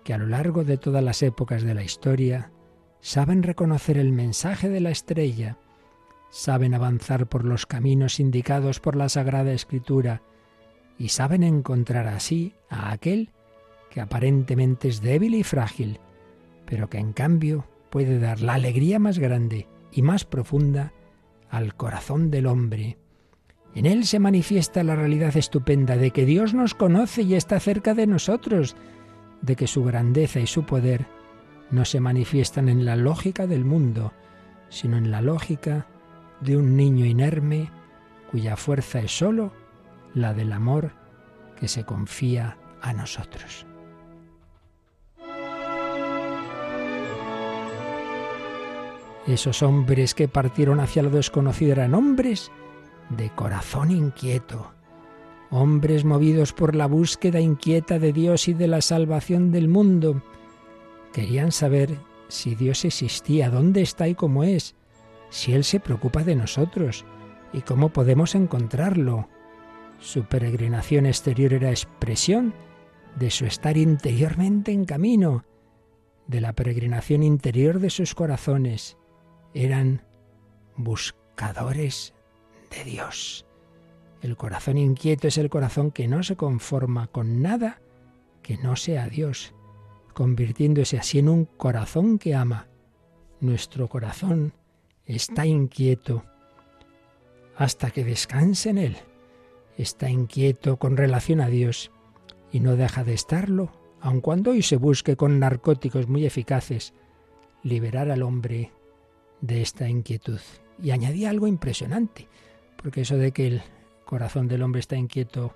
[0.03, 2.51] que a lo largo de todas las épocas de la historia
[3.01, 5.57] saben reconocer el mensaje de la estrella,
[6.29, 10.21] saben avanzar por los caminos indicados por la Sagrada Escritura
[10.97, 13.29] y saben encontrar así a aquel
[13.89, 15.99] que aparentemente es débil y frágil,
[16.65, 20.93] pero que en cambio puede dar la alegría más grande y más profunda
[21.49, 22.97] al corazón del hombre.
[23.75, 27.93] En él se manifiesta la realidad estupenda de que Dios nos conoce y está cerca
[27.93, 28.75] de nosotros,
[29.41, 31.07] de que su grandeza y su poder
[31.69, 34.13] no se manifiestan en la lógica del mundo,
[34.69, 35.87] sino en la lógica
[36.41, 37.71] de un niño inerme
[38.29, 39.53] cuya fuerza es sólo
[40.13, 40.91] la del amor
[41.59, 43.65] que se confía a nosotros.
[49.27, 52.51] Esos hombres que partieron hacia lo desconocido eran hombres
[53.09, 54.73] de corazón inquieto,
[55.51, 60.23] hombres movidos por la búsqueda inquieta de Dios y de la salvación del mundo,
[61.13, 61.97] Querían saber
[62.29, 64.75] si Dios existía, dónde está y cómo es,
[65.29, 67.05] si Él se preocupa de nosotros
[67.51, 69.27] y cómo podemos encontrarlo.
[69.99, 72.53] Su peregrinación exterior era expresión
[73.17, 75.43] de su estar interiormente en camino,
[76.27, 78.97] de la peregrinación interior de sus corazones.
[79.53, 80.05] Eran
[80.77, 82.13] buscadores
[82.69, 83.45] de Dios.
[84.21, 87.81] El corazón inquieto es el corazón que no se conforma con nada
[88.43, 89.53] que no sea Dios
[90.13, 92.67] convirtiéndose así en un corazón que ama.
[93.39, 94.53] Nuestro corazón
[95.05, 96.23] está inquieto
[97.55, 98.97] hasta que descanse en él.
[99.77, 101.91] Está inquieto con relación a Dios
[102.51, 106.93] y no deja de estarlo, aun cuando hoy se busque con narcóticos muy eficaces
[107.63, 108.71] liberar al hombre
[109.39, 110.39] de esta inquietud.
[110.81, 112.27] Y añadí algo impresionante,
[112.75, 113.61] porque eso de que el
[114.11, 115.55] corazón del hombre está inquieto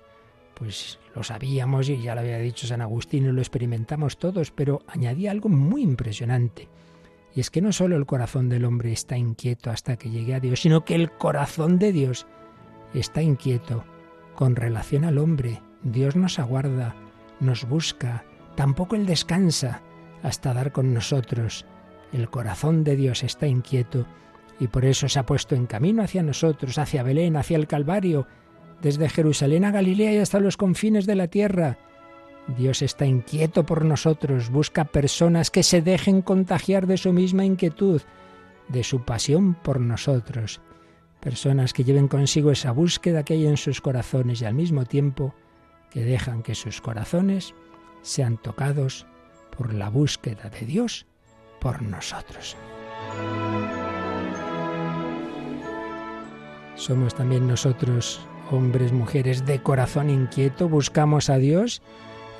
[0.54, 4.80] pues lo sabíamos y ya lo había dicho San Agustín y lo experimentamos todos, pero
[4.86, 6.66] añadí algo muy impresionante.
[7.34, 10.40] Y es que no solo el corazón del hombre está inquieto hasta que llegue a
[10.40, 12.26] Dios, sino que el corazón de Dios
[12.94, 13.84] está inquieto
[14.34, 15.60] con relación al hombre.
[15.82, 16.96] Dios nos aguarda,
[17.40, 19.82] nos busca, tampoco Él descansa
[20.22, 21.66] hasta dar con nosotros.
[22.10, 24.06] El corazón de Dios está inquieto
[24.58, 28.26] y por eso se ha puesto en camino hacia nosotros, hacia Belén, hacia el Calvario,
[28.82, 31.78] desde Jerusalén a Galilea y hasta los confines de la tierra.
[32.56, 38.02] Dios está inquieto por nosotros, busca personas que se dejen contagiar de su misma inquietud,
[38.68, 40.60] de su pasión por nosotros,
[41.20, 45.34] personas que lleven consigo esa búsqueda que hay en sus corazones y al mismo tiempo
[45.90, 47.54] que dejan que sus corazones
[48.02, 49.06] sean tocados
[49.56, 51.06] por la búsqueda de Dios
[51.60, 52.56] por nosotros.
[56.76, 58.20] Somos también nosotros
[58.50, 61.82] hombres, mujeres de corazón inquieto, buscamos a Dios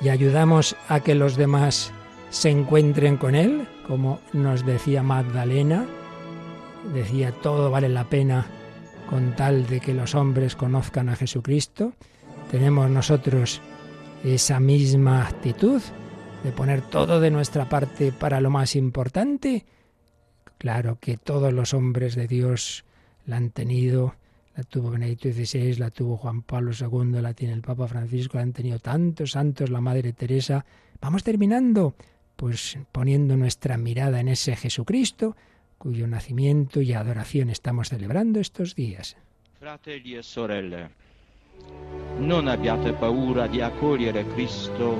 [0.01, 1.91] y ayudamos a que los demás
[2.29, 5.85] se encuentren con Él, como nos decía Magdalena,
[6.93, 8.45] decía todo vale la pena
[9.09, 11.93] con tal de que los hombres conozcan a Jesucristo.
[12.51, 13.61] Tenemos nosotros
[14.23, 15.81] esa misma actitud
[16.43, 19.65] de poner todo de nuestra parte para lo más importante.
[20.57, 22.83] Claro que todos los hombres de Dios
[23.25, 24.15] la han tenido
[24.57, 28.43] la tuvo Benedicto XVI, la tuvo Juan Pablo II, la tiene el Papa Francisco, la
[28.43, 30.65] han tenido tantos santos, la Madre Teresa.
[30.99, 31.93] Vamos terminando,
[32.35, 35.35] pues poniendo nuestra mirada en ese Jesucristo,
[35.77, 39.15] cuyo nacimiento y adoración estamos celebrando estos días.
[39.59, 40.89] Fratelli e sorelle,
[42.17, 44.97] non abbiate paura di accogliere Cristo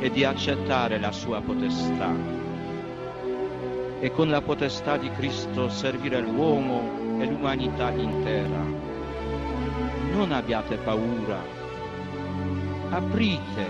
[0.00, 2.12] e di accettare la sua potestà.
[4.00, 8.64] E con la potestà di Cristo servire l'uomo e l'umanità intera.
[10.12, 11.42] Non abbiate paura,
[12.90, 13.66] aprite,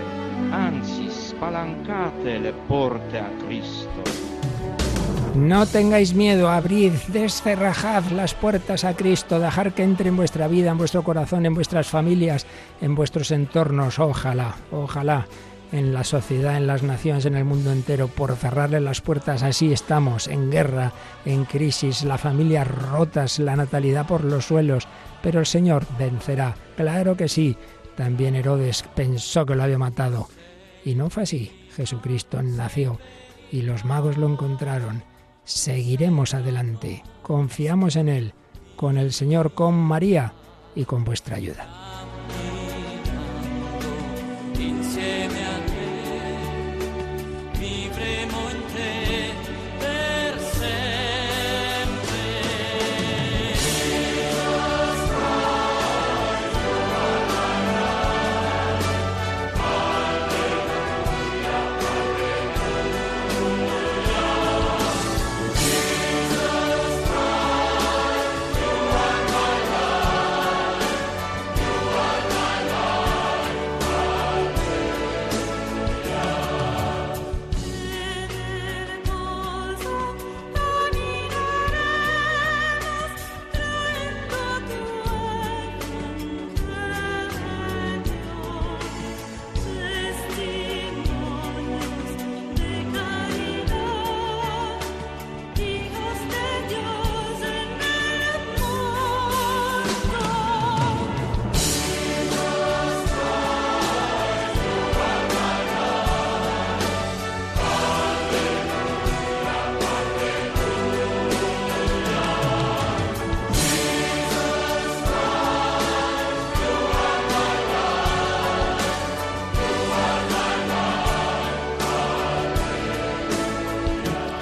[0.50, 4.02] anzi spalancate le porte a Cristo.
[5.34, 10.70] No tengáis miedo, abrid, descerrajad las puertas a Cristo, dejar que entre en vuestra vida,
[10.70, 12.46] en vuestro corazón, en vuestras familias,
[12.80, 13.98] en vuestros entornos.
[14.00, 15.26] Ojalá, ojalá
[15.72, 19.42] en la sociedad, en las naciones, en el mundo entero, por cerrarle las puertas.
[19.42, 20.92] Así estamos, en guerra,
[21.24, 24.88] en crisis, la familia rotas, la natalidad por los suelos.
[25.22, 26.56] Pero el Señor vencerá.
[26.76, 27.56] Claro que sí.
[27.96, 30.28] También Herodes pensó que lo había matado.
[30.84, 31.52] Y no fue así.
[31.76, 32.98] Jesucristo nació
[33.52, 35.02] y los magos lo encontraron
[35.50, 37.02] seguiremos adelante.
[37.22, 38.34] Confiamos en Él,
[38.76, 40.32] con el Señor, con María
[40.74, 41.66] y con vuestra ayuda.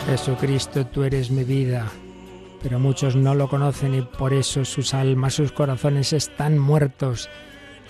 [0.08, 1.86] Jesucristo, tú eres mi vida.
[2.62, 7.28] Pero muchos no lo conocen y por eso sus almas, sus corazones están muertos.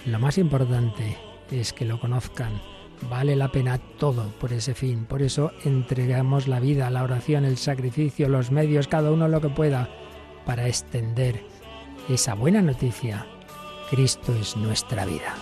[0.05, 1.17] Lo más importante
[1.53, 2.61] es que lo conozcan.
[3.09, 5.05] Vale la pena todo por ese fin.
[5.05, 9.51] Por eso entregamos la vida, la oración, el sacrificio, los medios, cada uno lo que
[9.51, 9.89] pueda,
[10.45, 11.45] para extender
[12.09, 13.27] esa buena noticia.
[13.91, 15.37] Cristo es nuestra vida.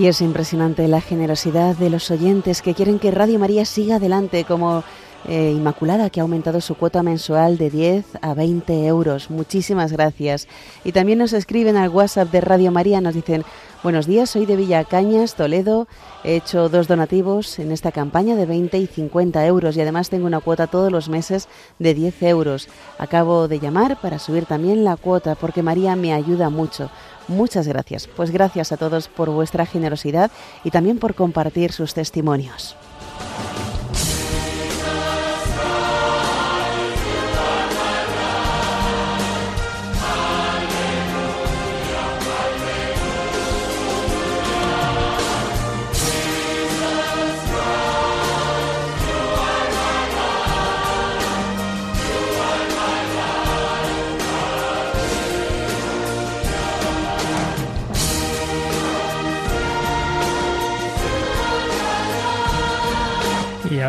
[0.00, 4.44] Y es impresionante la generosidad de los oyentes que quieren que Radio María siga adelante
[4.44, 4.82] como
[5.28, 9.28] eh, Inmaculada, que ha aumentado su cuota mensual de 10 a 20 euros.
[9.28, 10.48] Muchísimas gracias.
[10.84, 13.44] Y también nos escriben al WhatsApp de Radio María, nos dicen,
[13.82, 15.86] buenos días, soy de Villacañas, Toledo,
[16.24, 20.26] he hecho dos donativos en esta campaña de 20 y 50 euros y además tengo
[20.26, 21.46] una cuota todos los meses
[21.78, 22.68] de 10 euros.
[22.96, 26.90] Acabo de llamar para subir también la cuota porque María me ayuda mucho.
[27.30, 28.08] Muchas gracias.
[28.08, 30.32] Pues gracias a todos por vuestra generosidad
[30.64, 32.76] y también por compartir sus testimonios.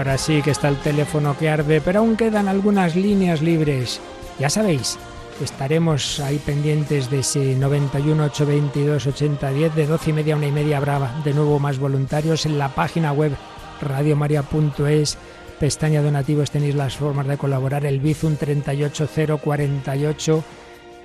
[0.01, 4.01] Ahora sí que está el teléfono que arde, pero aún quedan algunas líneas libres.
[4.39, 4.97] Ya sabéis,
[5.43, 10.51] estaremos ahí pendientes de ese 91 822 8010 de 12 y media a una y
[10.51, 13.33] media habrá de nuevo más voluntarios en la página web
[13.79, 15.19] radiomaria.es
[15.59, 20.43] pestaña donativos tenéis las formas de colaborar el Bizum 38048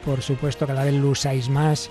[0.07, 1.91] por supuesto cada vez lo usáis más.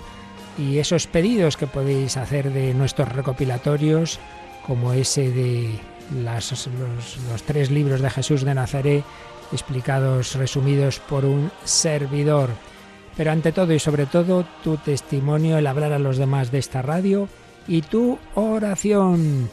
[0.58, 4.18] Y esos pedidos que podéis hacer de nuestros recopilatorios
[4.66, 5.78] como ese de
[6.14, 6.68] los,
[7.30, 9.04] los, tres libros de Jesús de Nazaret
[9.52, 12.50] explicados, resumidos por un servidor.
[13.16, 16.82] Pero ante todo y sobre todo, tu testimonio, el hablar a los demás de esta
[16.82, 17.28] radio
[17.66, 19.48] y tu oración,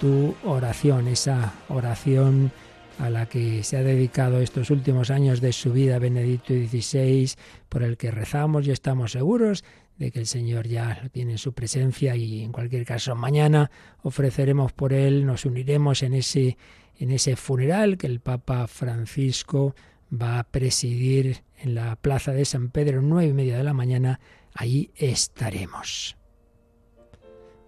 [0.00, 2.52] tu oración, esa oración
[2.98, 7.30] a la que se ha dedicado estos últimos años de su vida Benedicto XVI,
[7.68, 9.64] por el que rezamos y estamos seguros
[9.98, 13.70] de que el Señor ya lo tiene en su presencia y en cualquier caso mañana
[14.02, 16.56] ofreceremos por él, nos uniremos en ese
[16.98, 19.74] en ese funeral que el Papa Francisco
[20.12, 24.20] va a presidir en la plaza de San Pedro, nueve y media de la mañana,
[24.54, 26.16] ahí estaremos.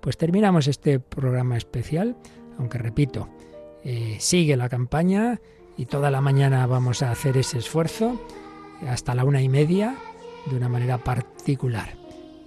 [0.01, 2.17] Pues terminamos este programa especial,
[2.59, 3.29] aunque repito,
[3.85, 5.41] eh, sigue la campaña
[5.77, 8.21] y toda la mañana vamos a hacer ese esfuerzo
[8.89, 9.97] hasta la una y media
[10.47, 12.00] de una manera particular.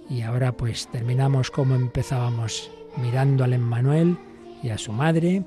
[0.08, 4.18] Y ahora pues terminamos como empezábamos, mirando al Emmanuel
[4.62, 5.44] y a su madre,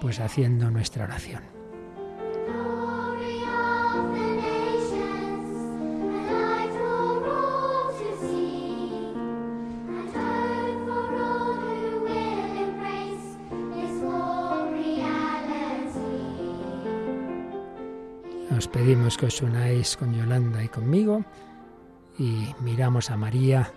[0.00, 1.42] pues haciendo nuestra oración.
[18.56, 21.24] Os pedimos que os unáis con Yolanda y conmigo
[22.18, 23.72] y miramos a María,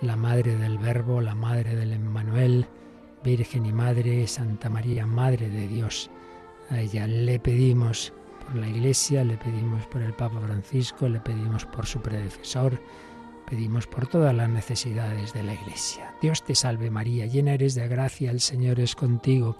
[0.00, 2.66] la Madre del Verbo, la Madre del Emmanuel,
[3.24, 6.10] Virgen y Madre, Santa María, Madre de Dios.
[6.70, 8.12] A ella le pedimos
[8.44, 12.80] por la Iglesia, le pedimos por el Papa Francisco, le pedimos por su predecesor,
[13.48, 16.14] pedimos por todas las necesidades de la Iglesia.
[16.20, 19.56] Dios te salve María, llena eres de gracia, el Señor es contigo.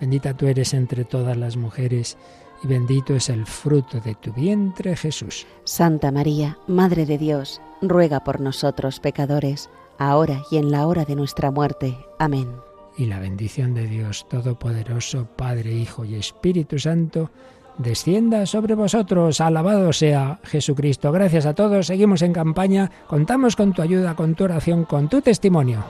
[0.00, 2.16] Bendita tú eres entre todas las mujeres
[2.64, 5.46] y bendito es el fruto de tu vientre Jesús.
[5.64, 11.14] Santa María, Madre de Dios, ruega por nosotros pecadores, ahora y en la hora de
[11.14, 11.96] nuestra muerte.
[12.18, 12.48] Amén.
[12.96, 17.30] Y la bendición de Dios Todopoderoso, Padre, Hijo y Espíritu Santo,
[17.76, 19.40] descienda sobre vosotros.
[19.40, 21.12] Alabado sea Jesucristo.
[21.12, 21.88] Gracias a todos.
[21.88, 22.90] Seguimos en campaña.
[23.08, 25.84] Contamos con tu ayuda, con tu oración, con tu testimonio.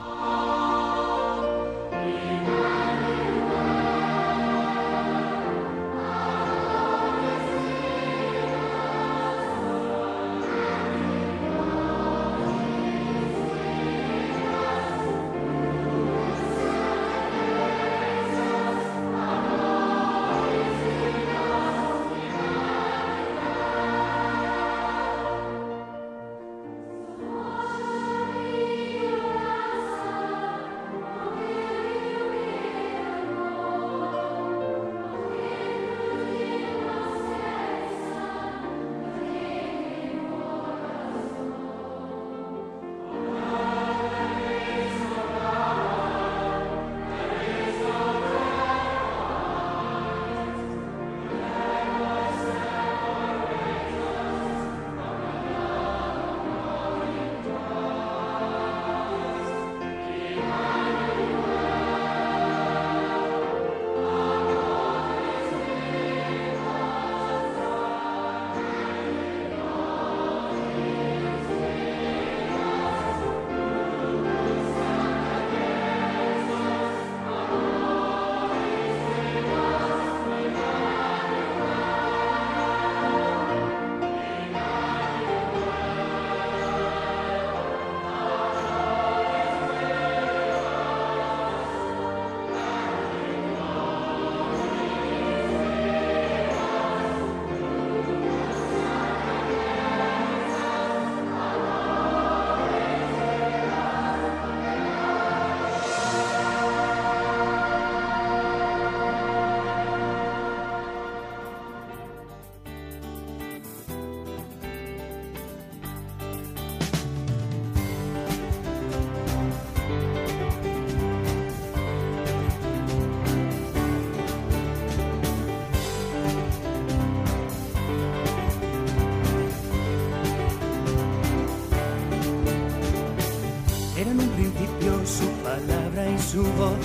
[136.35, 136.75] Su voz,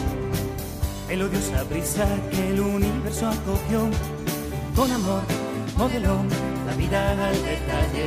[1.09, 3.81] melodiosa brisa que el universo acogió.
[4.77, 5.23] Con amor
[5.77, 6.23] modeló
[6.67, 8.07] la vida al detalle,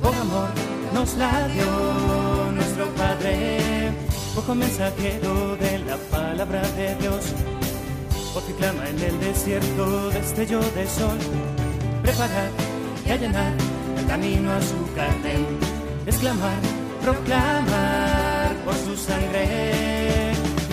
[0.00, 0.48] con amor
[0.94, 1.66] nos la dio
[2.54, 3.92] nuestro Padre.
[4.34, 7.22] Ojo mensajero de la palabra de Dios,
[8.32, 11.18] voz que clama en el desierto, destello de sol.
[12.02, 12.50] Preparar
[13.04, 13.52] y allanar
[13.98, 15.34] el camino a su carne,
[16.06, 16.60] exclamar,
[17.02, 19.71] proclamar por su sangre.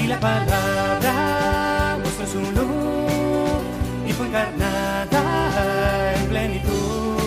[0.10, 3.62] La palabra mostró su luz
[4.08, 7.19] y fue encarnada en plenitud.